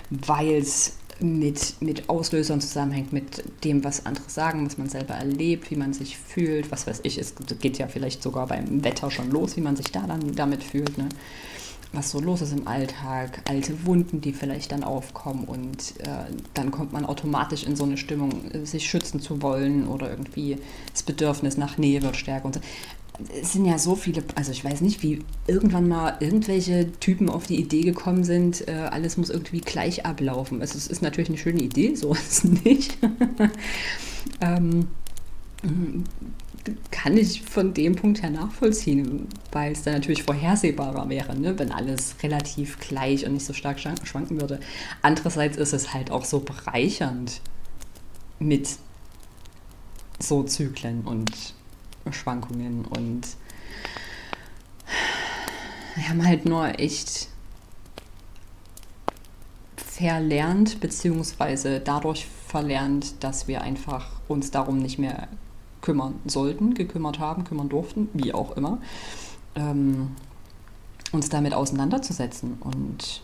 weil 0.09 0.55
es 0.55 0.97
mit, 1.19 1.75
mit 1.81 2.09
Auslösern 2.09 2.61
zusammenhängt, 2.61 3.13
mit 3.13 3.43
dem, 3.63 3.83
was 3.83 4.05
andere 4.05 4.29
sagen, 4.29 4.65
was 4.65 4.77
man 4.77 4.89
selber 4.89 5.13
erlebt, 5.13 5.69
wie 5.69 5.75
man 5.75 5.93
sich 5.93 6.17
fühlt, 6.17 6.71
was 6.71 6.87
weiß 6.87 7.01
ich. 7.03 7.17
Es 7.17 7.35
geht 7.59 7.77
ja 7.77 7.87
vielleicht 7.87 8.23
sogar 8.23 8.47
beim 8.47 8.83
Wetter 8.83 9.11
schon 9.11 9.29
los, 9.29 9.55
wie 9.55 9.61
man 9.61 9.75
sich 9.75 9.91
da 9.91 10.07
dann 10.07 10.35
damit 10.35 10.63
fühlt. 10.63 10.97
Ne? 10.97 11.09
Was 11.93 12.11
so 12.11 12.19
los 12.19 12.41
ist 12.41 12.53
im 12.53 12.67
Alltag, 12.67 13.41
alte 13.49 13.85
Wunden, 13.85 14.21
die 14.21 14.31
vielleicht 14.33 14.71
dann 14.71 14.83
aufkommen 14.83 15.43
und 15.43 15.99
äh, 15.99 16.31
dann 16.53 16.71
kommt 16.71 16.93
man 16.93 17.05
automatisch 17.05 17.63
in 17.63 17.75
so 17.75 17.83
eine 17.83 17.97
Stimmung, 17.97 18.31
sich 18.63 18.89
schützen 18.89 19.19
zu 19.19 19.41
wollen 19.41 19.87
oder 19.87 20.09
irgendwie 20.09 20.57
das 20.91 21.03
Bedürfnis 21.03 21.57
nach 21.57 21.77
Nähe 21.77 22.01
wird 22.01 22.15
stärker 22.15 22.45
und 22.45 22.55
so. 22.55 22.61
Es 23.39 23.53
sind 23.53 23.65
ja 23.65 23.77
so 23.77 23.95
viele, 23.95 24.23
also 24.35 24.51
ich 24.51 24.63
weiß 24.63 24.81
nicht, 24.81 25.03
wie 25.03 25.19
irgendwann 25.45 25.87
mal 25.87 26.17
irgendwelche 26.21 26.91
Typen 26.99 27.29
auf 27.29 27.45
die 27.45 27.59
Idee 27.59 27.81
gekommen 27.81 28.23
sind, 28.23 28.67
äh, 28.67 28.71
alles 28.71 29.17
muss 29.17 29.29
irgendwie 29.29 29.59
gleich 29.59 30.05
ablaufen. 30.05 30.61
Also 30.61 30.77
es 30.77 30.87
ist 30.87 31.01
natürlich 31.01 31.29
eine 31.29 31.37
schöne 31.37 31.61
Idee, 31.61 31.93
so 31.95 32.13
ist 32.13 32.31
es 32.31 32.43
nicht. 32.45 32.97
ähm, 34.41 34.87
kann 36.91 37.17
ich 37.17 37.41
von 37.41 37.73
dem 37.73 37.95
Punkt 37.95 38.21
her 38.21 38.29
nachvollziehen, 38.29 39.27
weil 39.51 39.71
es 39.71 39.83
dann 39.83 39.95
natürlich 39.95 40.23
vorhersehbarer 40.23 41.09
wäre, 41.09 41.37
ne, 41.37 41.57
wenn 41.57 41.71
alles 41.71 42.15
relativ 42.23 42.79
gleich 42.79 43.25
und 43.25 43.33
nicht 43.33 43.45
so 43.45 43.53
stark 43.53 43.79
schwanken 43.79 44.39
würde. 44.39 44.59
Andererseits 45.01 45.57
ist 45.57 45.73
es 45.73 45.93
halt 45.93 46.11
auch 46.11 46.25
so 46.25 46.39
bereichernd 46.39 47.41
mit 48.39 48.69
so 50.19 50.43
Zyklen 50.43 51.01
und 51.01 51.31
Schwankungen 52.11 52.85
und 52.85 53.27
wir 55.95 56.09
haben 56.09 56.25
halt 56.25 56.45
nur 56.45 56.79
echt 56.79 57.27
verlernt, 59.75 60.79
beziehungsweise 60.79 61.79
dadurch 61.79 62.25
verlernt, 62.47 63.23
dass 63.23 63.47
wir 63.47 63.61
einfach 63.61 64.07
uns 64.27 64.51
darum 64.51 64.79
nicht 64.79 64.97
mehr 64.97 65.27
kümmern 65.81 66.15
sollten, 66.25 66.73
gekümmert 66.73 67.19
haben, 67.19 67.43
kümmern 67.43 67.69
durften, 67.69 68.09
wie 68.13 68.33
auch 68.33 68.55
immer, 68.55 68.79
ähm, 69.55 70.15
uns 71.11 71.29
damit 71.29 71.53
auseinanderzusetzen 71.53 72.57
und 72.61 73.21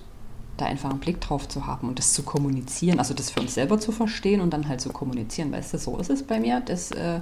da 0.57 0.65
einfach 0.65 0.89
einen 0.89 0.99
Blick 0.99 1.21
drauf 1.21 1.47
zu 1.47 1.67
haben 1.67 1.87
und 1.87 1.99
das 1.99 2.13
zu 2.13 2.23
kommunizieren, 2.23 2.99
also 2.99 3.13
das 3.13 3.29
für 3.29 3.41
uns 3.41 3.53
selber 3.53 3.79
zu 3.79 3.91
verstehen 3.91 4.41
und 4.41 4.51
dann 4.51 4.67
halt 4.67 4.81
zu 4.81 4.89
kommunizieren. 4.89 5.51
Weißt 5.51 5.73
du, 5.73 5.77
so 5.77 5.97
ist 5.97 6.09
es 6.09 6.23
bei 6.23 6.39
mir. 6.39 6.61
Das 6.61 6.91
äh, 6.91 7.21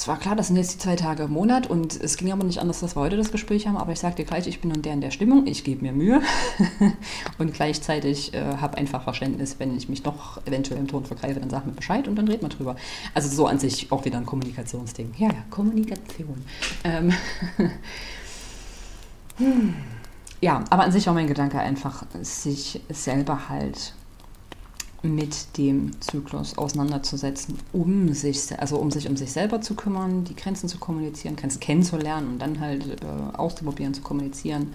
es 0.00 0.08
war 0.08 0.18
klar, 0.18 0.34
das 0.34 0.46
sind 0.46 0.56
jetzt 0.56 0.72
die 0.72 0.78
zwei 0.78 0.96
Tage 0.96 1.24
im 1.24 1.32
Monat 1.32 1.66
und 1.66 1.94
es 2.00 2.16
ging 2.16 2.32
aber 2.32 2.42
nicht 2.42 2.58
anders, 2.58 2.80
dass 2.80 2.96
wir 2.96 3.02
heute 3.02 3.18
das 3.18 3.30
Gespräch 3.30 3.66
haben, 3.66 3.76
aber 3.76 3.92
ich 3.92 4.00
sage 4.00 4.14
dir 4.14 4.24
gleich, 4.24 4.46
ich 4.46 4.62
bin 4.62 4.70
in 4.70 4.80
der 4.80 4.94
in 4.94 5.02
der 5.02 5.10
Stimmung, 5.10 5.46
ich 5.46 5.62
gebe 5.62 5.82
mir 5.82 5.92
Mühe 5.92 6.22
und 7.38 7.52
gleichzeitig 7.52 8.32
äh, 8.32 8.56
habe 8.62 8.78
einfach 8.78 9.04
Verständnis, 9.04 9.56
wenn 9.58 9.76
ich 9.76 9.90
mich 9.90 10.02
doch 10.02 10.40
eventuell 10.46 10.80
im 10.80 10.88
Ton 10.88 11.04
vergreife, 11.04 11.38
dann 11.38 11.50
sag 11.50 11.66
mir 11.66 11.72
Bescheid 11.72 12.08
und 12.08 12.16
dann 12.16 12.26
reden 12.28 12.40
wir 12.40 12.48
drüber. 12.48 12.76
Also 13.12 13.28
so 13.28 13.46
an 13.46 13.58
sich 13.58 13.92
auch 13.92 14.06
wieder 14.06 14.16
ein 14.16 14.24
Kommunikationsding. 14.24 15.12
Ja, 15.18 15.28
ja, 15.28 15.44
Kommunikation. 15.50 16.46
Ähm 16.82 17.12
ja, 20.40 20.64
aber 20.70 20.84
an 20.84 20.92
sich 20.92 21.06
war 21.08 21.12
mein 21.12 21.26
Gedanke 21.26 21.58
einfach, 21.58 22.04
sich 22.22 22.80
selber 22.88 23.50
halt 23.50 23.92
mit 25.02 25.56
dem 25.56 26.00
Zyklus 26.00 26.58
auseinanderzusetzen, 26.58 27.58
um 27.72 28.12
sich, 28.12 28.40
also 28.58 28.76
um 28.76 28.90
sich 28.90 29.08
um 29.08 29.16
sich 29.16 29.32
selber 29.32 29.60
zu 29.60 29.74
kümmern, 29.74 30.24
die 30.24 30.36
Grenzen 30.36 30.68
zu 30.68 30.78
kommunizieren, 30.78 31.36
Grenzen 31.36 31.60
kennenzulernen 31.60 32.28
und 32.32 32.38
dann 32.38 32.60
halt 32.60 33.02
äh, 33.02 33.36
auszuprobieren, 33.36 33.94
zu 33.94 34.02
kommunizieren 34.02 34.74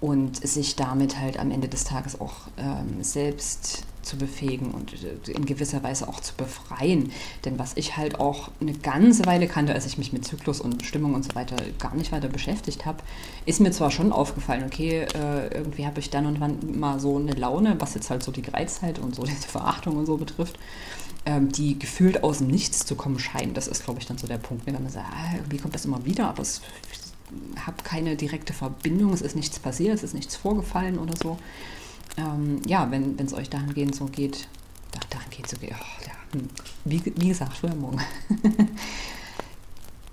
und 0.00 0.36
sich 0.46 0.76
damit 0.76 1.18
halt 1.18 1.38
am 1.38 1.50
Ende 1.50 1.68
des 1.68 1.84
Tages 1.84 2.20
auch 2.20 2.34
ähm, 2.58 3.02
selbst 3.02 3.84
zu 4.06 4.16
befähigen 4.16 4.70
und 4.70 4.92
äh, 4.92 5.32
in 5.32 5.44
gewisser 5.44 5.82
Weise 5.82 6.08
auch 6.08 6.20
zu 6.20 6.34
befreien. 6.34 7.10
Denn 7.44 7.58
was 7.58 7.72
ich 7.76 7.96
halt 7.96 8.20
auch 8.20 8.50
eine 8.60 8.72
ganze 8.72 9.26
Weile 9.26 9.48
kannte, 9.48 9.74
als 9.74 9.86
ich 9.86 9.98
mich 9.98 10.12
mit 10.12 10.24
Zyklus 10.24 10.60
und 10.60 10.84
Stimmung 10.84 11.14
und 11.14 11.24
so 11.24 11.34
weiter 11.34 11.56
gar 11.78 11.94
nicht 11.94 12.12
weiter 12.12 12.28
beschäftigt 12.28 12.86
habe, 12.86 12.98
ist 13.46 13.60
mir 13.60 13.72
zwar 13.72 13.90
schon 13.90 14.12
aufgefallen, 14.12 14.64
okay, 14.64 15.06
äh, 15.14 15.48
irgendwie 15.52 15.86
habe 15.86 16.00
ich 16.00 16.08
dann 16.08 16.26
und 16.26 16.40
wann 16.40 16.78
mal 16.78 17.00
so 17.00 17.16
eine 17.16 17.32
Laune, 17.32 17.76
was 17.78 17.94
jetzt 17.94 18.10
halt 18.10 18.22
so 18.22 18.32
die 18.32 18.42
Gereiztheit 18.42 18.98
und 18.98 19.14
so 19.14 19.24
diese 19.24 19.48
Verachtung 19.48 19.96
und 19.96 20.06
so 20.06 20.16
betrifft, 20.16 20.58
ähm, 21.24 21.50
die 21.50 21.78
gefühlt 21.78 22.22
aus 22.22 22.38
dem 22.38 22.46
Nichts 22.46 22.86
zu 22.86 22.94
kommen 22.94 23.18
scheint. 23.18 23.56
Das 23.56 23.66
ist, 23.66 23.84
glaube 23.84 23.98
ich, 24.00 24.06
dann 24.06 24.18
so 24.18 24.26
der 24.26 24.38
Punkt, 24.38 24.66
wenn 24.66 24.74
man 24.74 24.88
sagt, 24.88 25.06
ah, 25.10 25.34
irgendwie 25.34 25.58
kommt 25.58 25.74
das 25.74 25.84
immer 25.84 26.04
wieder, 26.04 26.28
aber 26.28 26.42
es 26.42 26.60
habe 27.64 27.82
keine 27.82 28.16
direkte 28.16 28.52
Verbindung, 28.52 29.12
es 29.12 29.22
ist 29.22 29.36
nichts 29.36 29.58
passiert, 29.58 29.94
es 29.94 30.02
ist 30.02 30.14
nichts 30.14 30.36
vorgefallen 30.36 30.98
oder 30.98 31.14
so 31.16 31.38
ähm, 32.16 32.62
ja, 32.66 32.90
wenn 32.90 33.18
es 33.18 33.32
euch 33.32 33.50
dahingehend 33.50 33.94
so 33.94 34.06
geht, 34.06 34.48
da, 34.92 35.00
dahingehend 35.10 35.48
so 35.48 35.56
geht, 35.58 35.72
oh, 35.72 36.06
ja, 36.06 36.12
hm, 36.32 36.48
wie, 36.84 37.04
wie 37.04 37.28
gesagt, 37.28 37.56
früher 37.56 37.74
morgen, 37.74 38.00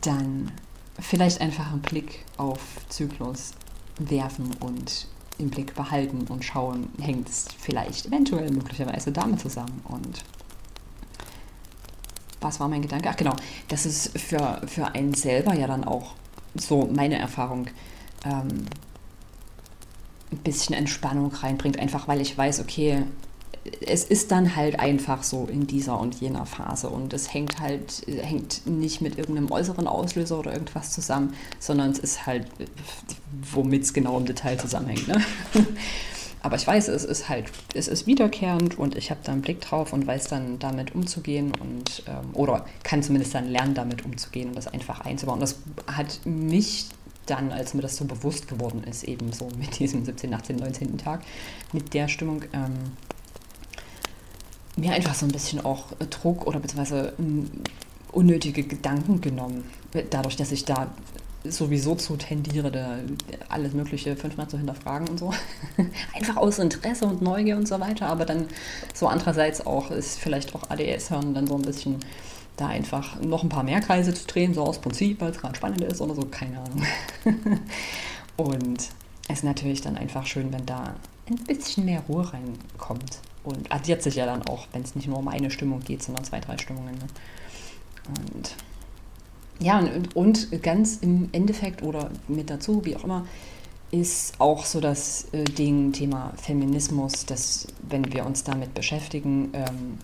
dann 0.01 0.51
vielleicht 0.99 1.41
einfach 1.41 1.71
einen 1.71 1.81
Blick 1.81 2.25
auf 2.37 2.59
Zyklus 2.89 3.53
werfen 3.97 4.51
und 4.59 5.07
im 5.39 5.49
Blick 5.49 5.73
behalten 5.75 6.27
und 6.27 6.43
schauen, 6.43 6.89
hängt 6.99 7.27
es 7.27 7.47
vielleicht 7.57 8.05
eventuell 8.05 8.51
möglicherweise 8.51 9.11
damit 9.11 9.39
zusammen 9.39 9.81
und 9.85 10.23
was 12.39 12.59
war 12.59 12.67
mein 12.67 12.81
Gedanke? 12.81 13.09
Ach 13.09 13.15
genau, 13.15 13.35
das 13.69 13.85
ist 13.85 14.17
für, 14.19 14.61
für 14.67 14.87
einen 14.87 15.13
selber 15.13 15.53
ja 15.55 15.65
dann 15.65 15.85
auch 15.85 16.13
so 16.55 16.89
meine 16.93 17.17
Erfahrung, 17.17 17.67
ähm, 18.25 18.65
ein 20.31 20.37
bisschen 20.39 20.75
Entspannung 20.75 21.31
reinbringt, 21.31 21.79
einfach 21.79 22.07
weil 22.07 22.21
ich 22.21 22.37
weiß, 22.37 22.59
okay, 22.59 23.03
es 23.85 24.03
ist 24.03 24.31
dann 24.31 24.55
halt 24.55 24.79
einfach 24.79 25.23
so 25.23 25.47
in 25.49 25.67
dieser 25.67 25.99
und 25.99 26.15
jener 26.15 26.45
Phase 26.45 26.89
und 26.89 27.13
es 27.13 27.33
hängt 27.33 27.61
halt 27.61 28.03
hängt 28.07 28.67
nicht 28.67 29.01
mit 29.01 29.17
irgendeinem 29.17 29.51
äußeren 29.51 29.87
Auslöser 29.87 30.39
oder 30.39 30.51
irgendwas 30.51 30.91
zusammen, 30.91 31.33
sondern 31.59 31.91
es 31.91 31.99
ist 31.99 32.25
halt, 32.25 32.47
womit 33.53 33.83
es 33.83 33.93
genau 33.93 34.17
im 34.17 34.25
Detail 34.25 34.57
zusammenhängt. 34.57 35.07
Ne? 35.07 35.21
Aber 36.43 36.57
ich 36.57 36.67
weiß, 36.67 36.89
es 36.89 37.05
ist 37.05 37.29
halt, 37.29 37.45
es 37.73 37.87
ist 37.87 38.05
wiederkehrend 38.05 38.77
und 38.77 38.95
ich 38.97 39.09
habe 39.11 39.21
da 39.23 39.31
einen 39.31 39.41
Blick 39.41 39.61
drauf 39.61 39.93
und 39.93 40.05
weiß 40.05 40.27
dann 40.27 40.59
damit 40.59 40.93
umzugehen 40.93 41.53
und 41.57 42.03
ähm, 42.05 42.31
oder 42.33 42.65
kann 42.83 43.01
zumindest 43.01 43.33
dann 43.33 43.49
lernen, 43.49 43.73
damit 43.73 44.03
umzugehen 44.03 44.49
und 44.49 44.55
das 44.55 44.67
einfach 44.67 44.99
einzubauen. 45.01 45.39
Das 45.39 45.55
hat 45.87 46.19
mich 46.25 46.87
dann, 47.27 47.53
als 47.53 47.73
mir 47.73 47.81
das 47.81 47.95
so 47.95 48.03
bewusst 48.03 48.49
geworden 48.49 48.83
ist, 48.83 49.05
eben 49.05 49.31
so 49.31 49.47
mit 49.57 49.79
diesem 49.79 50.03
17., 50.03 50.33
18., 50.33 50.57
19. 50.57 50.97
Tag, 50.97 51.21
mit 51.71 51.93
der 51.93 52.09
Stimmung, 52.09 52.43
ähm, 52.51 52.91
mir 54.75 54.91
einfach 54.91 55.15
so 55.15 55.25
ein 55.25 55.31
bisschen 55.31 55.63
auch 55.63 55.93
Druck 56.09 56.45
oder 56.45 56.59
beziehungsweise 56.59 57.13
ähm, 57.19 57.49
unnötige 58.11 58.63
Gedanken 58.63 59.21
genommen. 59.21 59.63
Dadurch, 60.09 60.35
dass 60.35 60.51
ich 60.51 60.65
da 60.65 60.93
sowieso 61.43 61.95
zu 61.95 62.15
tendiere, 62.15 62.71
da 62.71 62.97
alles 63.49 63.73
Mögliche 63.73 64.15
fünfmal 64.15 64.47
zu 64.47 64.57
hinterfragen 64.57 65.07
und 65.09 65.19
so. 65.19 65.33
Einfach 66.13 66.37
aus 66.37 66.59
Interesse 66.59 67.05
und 67.05 67.21
Neugier 67.21 67.57
und 67.57 67.67
so 67.67 67.79
weiter. 67.79 68.07
Aber 68.07 68.25
dann 68.25 68.47
so 68.93 69.07
andererseits 69.07 69.65
auch 69.65 69.91
ist 69.91 70.19
vielleicht 70.19 70.55
auch 70.55 70.69
ADS-Hören 70.69 71.33
dann 71.33 71.47
so 71.47 71.55
ein 71.55 71.61
bisschen 71.61 71.97
da 72.55 72.67
einfach 72.67 73.19
noch 73.19 73.41
ein 73.41 73.49
paar 73.49 73.63
mehr 73.63 73.81
Kreise 73.81 74.13
zu 74.13 74.27
drehen, 74.27 74.53
so 74.53 74.63
aus 74.63 74.79
Prinzip, 74.79 75.21
weil 75.21 75.31
es 75.31 75.39
gerade 75.39 75.55
spannend 75.55 75.81
ist 75.81 76.01
oder 76.01 76.13
so, 76.13 76.21
keine 76.21 76.59
Ahnung. 76.59 76.83
und 78.37 78.77
es 79.27 79.37
ist 79.37 79.43
natürlich 79.43 79.81
dann 79.81 79.97
einfach 79.97 80.27
schön, 80.27 80.53
wenn 80.53 80.65
da 80.65 80.93
ein 81.27 81.35
bisschen 81.47 81.85
mehr 81.85 82.01
Ruhe 82.07 82.31
reinkommt. 82.31 83.19
Und 83.43 83.71
addiert 83.71 84.01
sich 84.01 84.15
ja 84.15 84.25
dann 84.25 84.43
auch, 84.43 84.67
wenn 84.71 84.83
es 84.83 84.95
nicht 84.95 85.07
nur 85.07 85.17
um 85.17 85.27
eine 85.27 85.51
Stimmung 85.51 85.81
geht, 85.81 86.03
sondern 86.03 86.23
zwei, 86.23 86.39
drei 86.39 86.57
Stimmungen. 86.57 86.93
Ne? 86.93 87.07
Und 88.07 88.55
ja, 89.59 89.79
und, 89.79 90.15
und 90.15 90.63
ganz 90.63 90.97
im 90.97 91.29
Endeffekt 91.31 91.83
oder 91.83 92.09
mit 92.27 92.49
dazu, 92.49 92.83
wie 92.85 92.95
auch 92.95 93.03
immer, 93.03 93.25
ist 93.91 94.39
auch 94.39 94.65
so 94.65 94.81
das 94.81 95.27
äh, 95.33 95.43
Ding, 95.43 95.91
Thema 95.91 96.33
Feminismus, 96.35 97.25
dass 97.25 97.67
wenn 97.87 98.11
wir 98.11 98.25
uns 98.25 98.43
damit 98.43 98.73
beschäftigen, 98.73 99.51
ähm, 99.53 99.99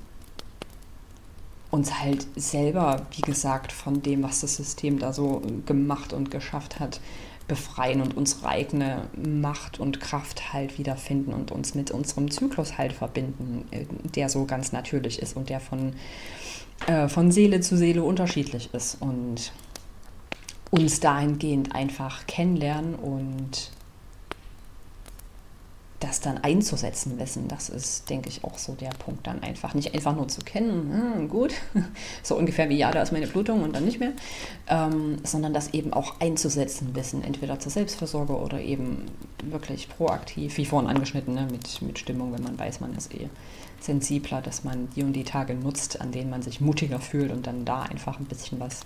uns 1.72 2.00
halt 2.00 2.26
selber, 2.36 3.06
wie 3.12 3.22
gesagt, 3.22 3.72
von 3.72 4.02
dem, 4.02 4.24
was 4.24 4.42
das 4.42 4.56
System 4.56 5.00
da 5.00 5.14
so 5.14 5.42
gemacht 5.66 6.14
und 6.14 6.32
geschafft 6.32 6.80
hat, 6.80 7.00
befreien 7.48 8.02
und 8.02 8.16
unsere 8.16 8.48
eigene 8.48 9.08
Macht 9.18 9.80
und 9.80 10.00
Kraft 10.00 10.54
halt 10.54 10.78
wiederfinden 10.78 11.34
und 11.34 11.52
uns 11.52 11.74
mit 11.76 11.92
unserem 11.92 12.30
Zyklus 12.30 12.78
halt 12.78 12.94
verbinden, 12.94 13.68
äh, 13.72 13.86
der 14.16 14.30
so 14.30 14.46
ganz 14.46 14.72
natürlich 14.72 15.20
ist 15.20 15.36
und 15.36 15.50
der 15.50 15.60
von, 15.60 15.94
äh, 16.88 17.08
von 17.08 17.32
Seele 17.32 17.62
zu 17.62 17.78
Seele 17.78 18.04
unterschiedlich 18.04 18.70
ist 18.74 18.98
und 19.02 19.52
uns 20.72 21.00
dahingehend 21.00 21.74
einfach 21.76 22.28
kennenlernen 22.28 22.96
und 22.96 23.72
das 26.00 26.22
dann 26.22 26.38
einzusetzen 26.38 27.20
wissen. 27.20 27.48
Das 27.48 27.70
ist, 27.70 28.10
denke 28.10 28.30
ich, 28.30 28.44
auch 28.44 28.58
so 28.58 28.74
der 28.74 28.90
Punkt 28.92 29.28
dann 29.28 29.44
einfach. 29.44 29.74
Nicht 29.74 29.94
einfach 29.94 30.16
nur 30.16 30.28
zu 30.28 30.42
kennen, 30.42 31.16
hm, 31.16 31.30
gut, 31.30 31.54
so 32.24 32.36
ungefähr 32.36 32.70
wie 32.70 32.78
ja, 32.78 32.92
da 32.92 33.02
ist 33.02 33.12
meine 33.12 33.28
Blutung 33.28 33.64
und 33.64 33.76
dann 33.76 33.86
nicht 33.86 34.00
mehr, 34.00 34.14
ähm, 34.68 35.18
sondern 35.24 35.54
das 35.54 35.74
eben 35.74 35.92
auch 35.94 36.20
einzusetzen 36.20 36.96
wissen, 36.96 37.24
entweder 37.24 37.60
zur 37.60 37.72
Selbstversorge 37.72 38.38
oder 38.38 38.62
eben 38.62 39.06
wirklich 39.44 39.90
proaktiv, 39.90 40.58
wie 40.58 40.66
vorhin 40.66 40.90
angeschnitten, 40.90 41.34
ne, 41.34 41.48
mit, 41.52 41.82
mit 41.82 42.00
Stimmung, 42.00 42.34
wenn 42.34 42.44
man 42.44 42.58
weiß, 42.58 42.80
man 42.80 42.96
ist 42.96 43.14
eh 43.14 43.30
sensibler, 43.82 44.42
dass 44.42 44.64
man 44.64 44.90
die 44.96 45.04
und 45.04 45.14
die 45.14 45.24
Tage 45.24 45.54
nutzt, 45.54 46.02
an 46.02 46.12
denen 46.12 46.30
man 46.30 46.42
sich 46.42 46.62
mutiger 46.62 47.00
fühlt 47.00 47.32
und 47.32 47.48
dann 47.48 47.66
da 47.66 47.84
einfach 47.84 48.20
ein 48.20 48.26
bisschen 48.26 48.60
was, 48.60 48.82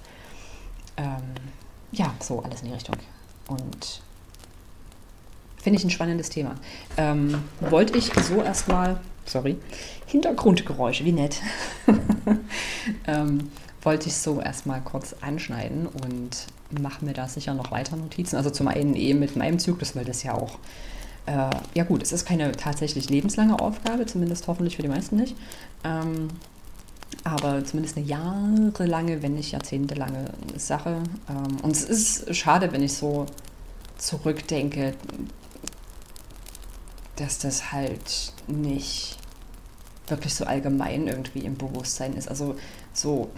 ähm, 0.97 1.33
ja, 1.91 2.13
so 2.19 2.41
alles 2.41 2.61
in 2.61 2.67
die 2.67 2.73
Richtung. 2.73 2.95
Und 3.47 4.01
Finde 5.63 5.79
ich 5.79 5.85
ein 5.85 5.89
spannendes 5.89 6.29
Thema. 6.29 6.55
Ähm, 6.97 7.41
wollte 7.61 7.97
ich 7.97 8.11
so 8.13 8.41
erstmal, 8.41 8.99
sorry, 9.25 9.55
Hintergrundgeräusche, 10.07 11.05
wie 11.05 11.13
nett. 11.13 11.37
ähm, 13.07 13.49
wollte 13.81 14.09
ich 14.09 14.17
so 14.17 14.41
erstmal 14.41 14.81
kurz 14.81 15.15
anschneiden 15.21 15.87
und 15.87 16.47
mache 16.81 17.05
mir 17.05 17.13
da 17.13 17.29
sicher 17.29 17.53
noch 17.53 17.71
weiter 17.71 17.95
Notizen. 17.95 18.35
Also 18.35 18.49
zum 18.49 18.67
einen 18.67 18.95
eben 18.95 19.19
mit 19.19 19.37
meinem 19.37 19.57
Zyklus, 19.57 19.95
weil 19.95 20.03
das 20.03 20.23
ja 20.23 20.33
auch, 20.33 20.59
äh, 21.27 21.49
ja 21.73 21.85
gut, 21.85 22.03
es 22.03 22.11
ist 22.11 22.25
keine 22.25 22.51
tatsächlich 22.51 23.09
lebenslange 23.09 23.57
Aufgabe, 23.57 24.05
zumindest 24.05 24.47
hoffentlich 24.47 24.75
für 24.75 24.81
die 24.81 24.89
meisten 24.89 25.15
nicht. 25.15 25.37
Ähm, 25.85 26.27
aber 27.23 27.63
zumindest 27.63 27.95
eine 27.95 28.05
jahrelange, 28.05 29.23
wenn 29.23 29.35
nicht 29.35 29.53
jahrzehntelange 29.53 30.25
Sache. 30.57 31.03
Ähm, 31.29 31.57
und 31.61 31.71
es 31.71 31.85
ist 31.85 32.35
schade, 32.35 32.73
wenn 32.73 32.83
ich 32.83 32.95
so 32.95 33.27
zurückdenke, 33.97 34.95
dass 37.15 37.39
das 37.39 37.71
halt 37.71 38.33
nicht 38.47 39.17
wirklich 40.07 40.33
so 40.33 40.45
allgemein 40.45 41.07
irgendwie 41.07 41.39
im 41.39 41.55
Bewusstsein 41.55 42.13
ist. 42.13 42.27
Also 42.27 42.55
so, 42.91 43.31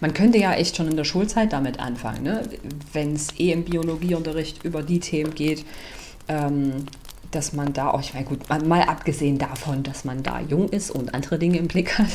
man 0.00 0.12
könnte 0.14 0.38
ja 0.38 0.52
echt 0.54 0.76
schon 0.76 0.88
in 0.88 0.96
der 0.96 1.04
Schulzeit 1.04 1.52
damit 1.52 1.78
anfangen, 1.78 2.24
ne? 2.24 2.42
wenn 2.92 3.14
es 3.14 3.38
eh 3.38 3.52
im 3.52 3.64
Biologieunterricht 3.64 4.64
über 4.64 4.82
die 4.82 5.00
Themen 5.00 5.34
geht, 5.34 5.64
ähm, 6.28 6.86
dass 7.30 7.52
man 7.52 7.72
da, 7.72 7.94
oh, 7.94 8.00
ich 8.00 8.12
meine, 8.12 8.26
gut, 8.26 8.48
mal 8.48 8.82
abgesehen 8.82 9.38
davon, 9.38 9.82
dass 9.82 10.04
man 10.04 10.22
da 10.22 10.40
jung 10.40 10.68
ist 10.68 10.90
und 10.90 11.14
andere 11.14 11.38
Dinge 11.38 11.58
im 11.58 11.68
Blick 11.68 11.98
hat 11.98 12.10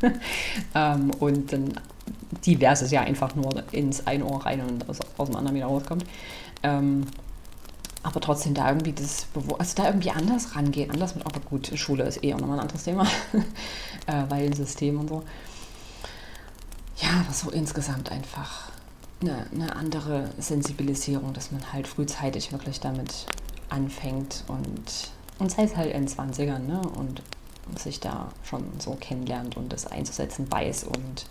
ähm, 0.74 1.10
und 1.18 1.52
dann 1.52 1.74
diverses 2.46 2.90
ja 2.90 3.02
einfach 3.02 3.34
nur 3.34 3.62
ins 3.72 4.06
eine 4.06 4.24
Ohr 4.24 4.46
rein 4.46 4.60
und 4.62 4.88
aus, 4.88 4.98
aus 5.18 5.28
dem 5.28 5.36
anderen 5.36 5.56
wieder 5.56 5.66
rauskommt. 5.66 6.04
Ähm, 6.62 7.04
aber 8.02 8.20
trotzdem 8.20 8.54
da 8.54 8.68
irgendwie 8.68 8.92
das 8.92 9.26
also 9.58 9.74
da 9.76 9.86
irgendwie 9.86 10.10
anders 10.10 10.56
rangehen, 10.56 10.90
anders 10.90 11.14
mit, 11.14 11.24
aber 11.24 11.40
gut, 11.40 11.70
Schule 11.78 12.04
ist 12.04 12.22
eh 12.24 12.34
auch 12.34 12.40
nochmal 12.40 12.58
ein 12.58 12.62
anderes 12.62 12.84
Thema, 12.84 13.06
äh, 14.06 14.24
weil 14.28 14.54
System 14.54 14.98
und 15.00 15.08
so. 15.08 15.22
Ja, 16.98 17.20
aber 17.24 17.32
so 17.32 17.50
insgesamt 17.50 18.10
einfach 18.10 18.70
eine, 19.20 19.46
eine 19.52 19.76
andere 19.76 20.30
Sensibilisierung, 20.38 21.32
dass 21.32 21.52
man 21.52 21.72
halt 21.72 21.86
frühzeitig 21.86 22.52
wirklich 22.52 22.80
damit 22.80 23.26
anfängt 23.68 24.44
und, 24.48 25.10
und 25.38 25.50
sei 25.50 25.64
es 25.64 25.76
halt 25.76 25.94
in 25.94 26.06
20ern, 26.06 26.60
ne? 26.60 26.80
Und 26.96 27.22
sich 27.78 28.00
da 28.00 28.32
schon 28.42 28.64
so 28.80 28.96
kennenlernt 29.00 29.56
und 29.56 29.72
das 29.72 29.86
einzusetzen 29.86 30.50
weiß 30.50 30.84
und 30.84 31.26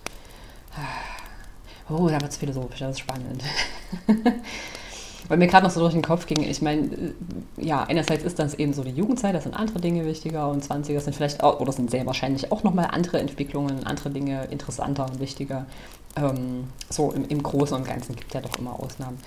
oh, 1.89 2.07
da 2.07 2.21
wird 2.21 2.31
es 2.31 2.37
philosophisch, 2.37 2.79
das 2.79 2.91
ist 2.91 2.99
spannend. 2.99 3.43
weil 5.31 5.37
mir 5.37 5.47
gerade 5.47 5.65
noch 5.65 5.71
so 5.71 5.79
durch 5.79 5.93
den 5.93 6.01
Kopf 6.01 6.25
ging, 6.25 6.43
ich 6.43 6.61
meine, 6.61 6.81
äh, 6.87 7.13
ja, 7.55 7.85
einerseits 7.85 8.25
ist 8.25 8.37
das 8.37 8.53
eben 8.55 8.73
so 8.73 8.83
die 8.83 8.91
Jugendzeit, 8.91 9.33
da 9.33 9.39
sind 9.39 9.55
andere 9.55 9.79
Dinge 9.79 10.05
wichtiger 10.05 10.49
und 10.49 10.61
20er 10.61 10.99
sind 10.99 11.15
vielleicht 11.15 11.41
auch, 11.41 11.61
oder 11.61 11.71
sind 11.71 11.89
sehr 11.89 12.05
wahrscheinlich 12.05 12.51
auch 12.51 12.63
nochmal 12.63 12.89
andere 12.91 13.17
Entwicklungen, 13.21 13.85
andere 13.85 14.09
Dinge 14.09 14.43
interessanter 14.51 15.05
und 15.05 15.21
wichtiger. 15.21 15.67
Ähm, 16.17 16.65
so 16.89 17.13
im, 17.13 17.25
im, 17.29 17.41
Großen 17.41 17.77
und 17.77 17.85
Ganzen 17.85 18.17
gibt 18.17 18.27
es 18.27 18.33
ja 18.33 18.41
doch 18.41 18.59
immer 18.59 18.77
Ausnahmen. 18.77 19.19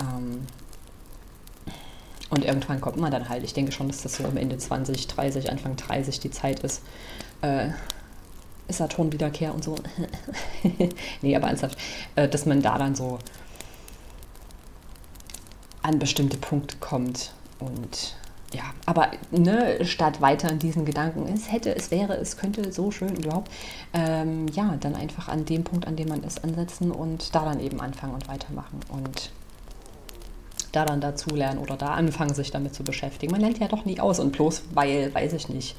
Ähm, 0.00 0.46
und 2.30 2.46
irgendwann 2.46 2.80
kommt 2.80 2.96
man 2.96 3.12
dann 3.12 3.28
halt, 3.28 3.44
ich 3.44 3.52
denke 3.52 3.72
schon, 3.72 3.88
dass 3.88 4.00
das 4.00 4.16
so 4.16 4.24
am 4.24 4.38
Ende 4.38 4.56
20, 4.56 5.06
30, 5.06 5.52
Anfang 5.52 5.76
30 5.76 6.18
die 6.18 6.30
Zeit 6.30 6.60
ist. 6.60 6.80
Äh, 7.42 7.68
Saturn-Wiederkehr 8.70 9.54
und 9.54 9.62
so. 9.62 9.74
nee, 11.20 11.36
aber 11.36 11.48
ernsthaft, 11.48 11.76
äh, 12.16 12.26
dass 12.26 12.46
man 12.46 12.62
da 12.62 12.78
dann 12.78 12.94
so 12.94 13.18
an 15.82 15.98
bestimmte 15.98 16.36
Punkte 16.36 16.76
kommt. 16.78 17.32
Und 17.58 18.16
ja, 18.54 18.64
aber 18.86 19.10
ne, 19.30 19.84
statt 19.84 20.20
weiter 20.20 20.50
in 20.50 20.58
diesen 20.58 20.84
Gedanken, 20.84 21.26
es 21.32 21.50
hätte, 21.50 21.74
es 21.74 21.90
wäre, 21.90 22.16
es 22.16 22.36
könnte 22.36 22.72
so 22.72 22.90
schön 22.90 23.16
überhaupt, 23.16 23.50
ähm, 23.94 24.46
ja, 24.48 24.76
dann 24.78 24.94
einfach 24.94 25.28
an 25.28 25.44
dem 25.44 25.64
Punkt, 25.64 25.86
an 25.86 25.96
dem 25.96 26.08
man 26.08 26.22
ist, 26.22 26.44
ansetzen 26.44 26.90
und 26.90 27.34
da 27.34 27.44
dann 27.44 27.60
eben 27.60 27.80
anfangen 27.80 28.14
und 28.14 28.28
weitermachen 28.28 28.80
und 28.88 29.30
da 30.72 30.84
dann 30.84 31.00
dazulernen 31.00 31.58
oder 31.58 31.76
da 31.76 31.94
anfangen, 31.94 32.34
sich 32.34 32.50
damit 32.50 32.74
zu 32.74 32.82
beschäftigen. 32.82 33.32
Man 33.32 33.40
lernt 33.42 33.58
ja 33.58 33.68
doch 33.68 33.84
nie 33.84 34.00
aus 34.00 34.20
und 34.20 34.32
bloß 34.32 34.62
weil, 34.74 35.14
weiß 35.14 35.34
ich 35.34 35.48
nicht, 35.48 35.76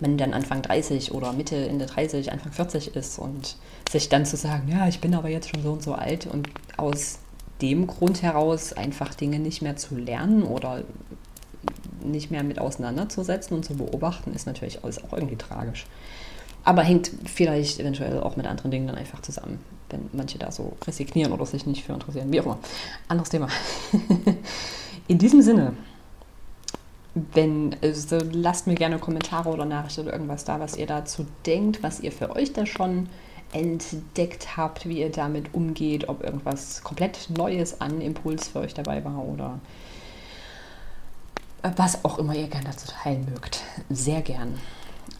man 0.00 0.18
dann 0.18 0.34
Anfang 0.34 0.62
30 0.62 1.12
oder 1.12 1.32
Mitte, 1.32 1.68
Ende 1.68 1.86
30, 1.86 2.32
Anfang 2.32 2.52
40 2.52 2.96
ist 2.96 3.18
und 3.18 3.56
sich 3.90 4.08
dann 4.08 4.26
zu 4.26 4.36
sagen, 4.36 4.68
ja, 4.68 4.88
ich 4.88 5.00
bin 5.00 5.14
aber 5.14 5.28
jetzt 5.28 5.50
schon 5.50 5.62
so 5.62 5.72
und 5.72 5.82
so 5.82 5.94
alt 5.94 6.26
und 6.26 6.48
aus 6.76 7.20
dem 7.60 7.86
Grund 7.86 8.22
heraus 8.22 8.72
einfach 8.72 9.14
Dinge 9.14 9.38
nicht 9.38 9.62
mehr 9.62 9.76
zu 9.76 9.96
lernen 9.96 10.42
oder 10.42 10.82
nicht 12.02 12.30
mehr 12.30 12.42
mit 12.42 12.58
auseinanderzusetzen 12.58 13.56
und 13.56 13.64
zu 13.64 13.74
beobachten, 13.74 14.34
ist 14.34 14.46
natürlich 14.46 14.82
alles 14.82 15.02
auch 15.02 15.12
irgendwie 15.12 15.36
tragisch. 15.36 15.86
Aber 16.64 16.82
hängt 16.82 17.10
vielleicht 17.24 17.80
eventuell 17.80 18.20
auch 18.20 18.36
mit 18.36 18.46
anderen 18.46 18.70
Dingen 18.70 18.86
dann 18.86 18.96
einfach 18.96 19.20
zusammen, 19.22 19.58
wenn 19.90 20.08
manche 20.12 20.38
da 20.38 20.50
so 20.52 20.76
resignieren 20.86 21.32
oder 21.32 21.44
sich 21.46 21.66
nicht 21.66 21.84
für 21.84 21.92
interessieren. 21.92 22.32
Wie 22.32 22.40
auch 22.40 22.46
immer. 22.46 22.58
Anderes 23.08 23.30
Thema. 23.30 23.48
In 25.08 25.18
diesem 25.18 25.42
Sinne, 25.42 25.74
wenn, 27.14 27.76
also 27.82 28.18
lasst 28.32 28.66
mir 28.66 28.74
gerne 28.74 28.98
Kommentare 28.98 29.50
oder 29.50 29.64
Nachrichten 29.64 30.02
oder 30.02 30.12
irgendwas 30.12 30.44
da, 30.44 30.60
was 30.60 30.76
ihr 30.76 30.86
dazu 30.86 31.26
denkt, 31.46 31.82
was 31.82 32.00
ihr 32.00 32.12
für 32.12 32.34
euch 32.34 32.52
da 32.52 32.64
schon 32.64 33.08
entdeckt 33.52 34.56
habt, 34.56 34.88
wie 34.88 35.00
ihr 35.00 35.10
damit 35.10 35.54
umgeht, 35.54 36.08
ob 36.08 36.24
irgendwas 36.24 36.82
komplett 36.82 37.28
Neues 37.30 37.80
an 37.80 38.00
Impuls 38.00 38.48
für 38.48 38.60
euch 38.60 38.74
dabei 38.74 39.04
war 39.04 39.24
oder 39.24 39.60
was 41.76 42.04
auch 42.04 42.18
immer 42.18 42.34
ihr 42.34 42.48
gerne 42.48 42.66
dazu 42.66 42.88
teilen 42.88 43.26
mögt. 43.30 43.62
Sehr 43.88 44.22
gern. 44.22 44.58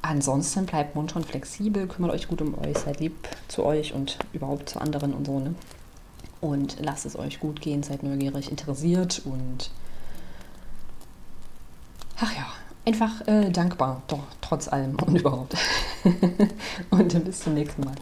Ansonsten 0.00 0.66
bleibt 0.66 0.96
munter 0.96 1.16
und 1.16 1.26
flexibel, 1.26 1.86
kümmert 1.86 2.12
euch 2.12 2.26
gut 2.26 2.42
um 2.42 2.58
euch, 2.58 2.78
seid 2.78 2.98
lieb 3.00 3.28
zu 3.48 3.64
euch 3.64 3.92
und 3.92 4.18
überhaupt 4.32 4.68
zu 4.68 4.80
anderen 4.80 5.14
und 5.14 5.26
so. 5.26 5.38
Ne? 5.38 5.54
Und 6.40 6.76
lasst 6.80 7.06
es 7.06 7.16
euch 7.16 7.38
gut 7.38 7.60
gehen, 7.60 7.84
seid 7.84 8.02
neugierig, 8.02 8.50
interessiert 8.50 9.22
und 9.24 9.70
ach 12.18 12.34
ja, 12.34 12.46
einfach 12.84 13.26
äh, 13.28 13.50
dankbar, 13.50 14.02
doch 14.08 14.24
trotz 14.40 14.66
allem 14.66 14.96
und 14.96 15.20
überhaupt. 15.20 15.54
und 16.90 17.24
bis 17.24 17.40
zum 17.40 17.54
nächsten 17.54 17.84
Mal. 17.84 17.94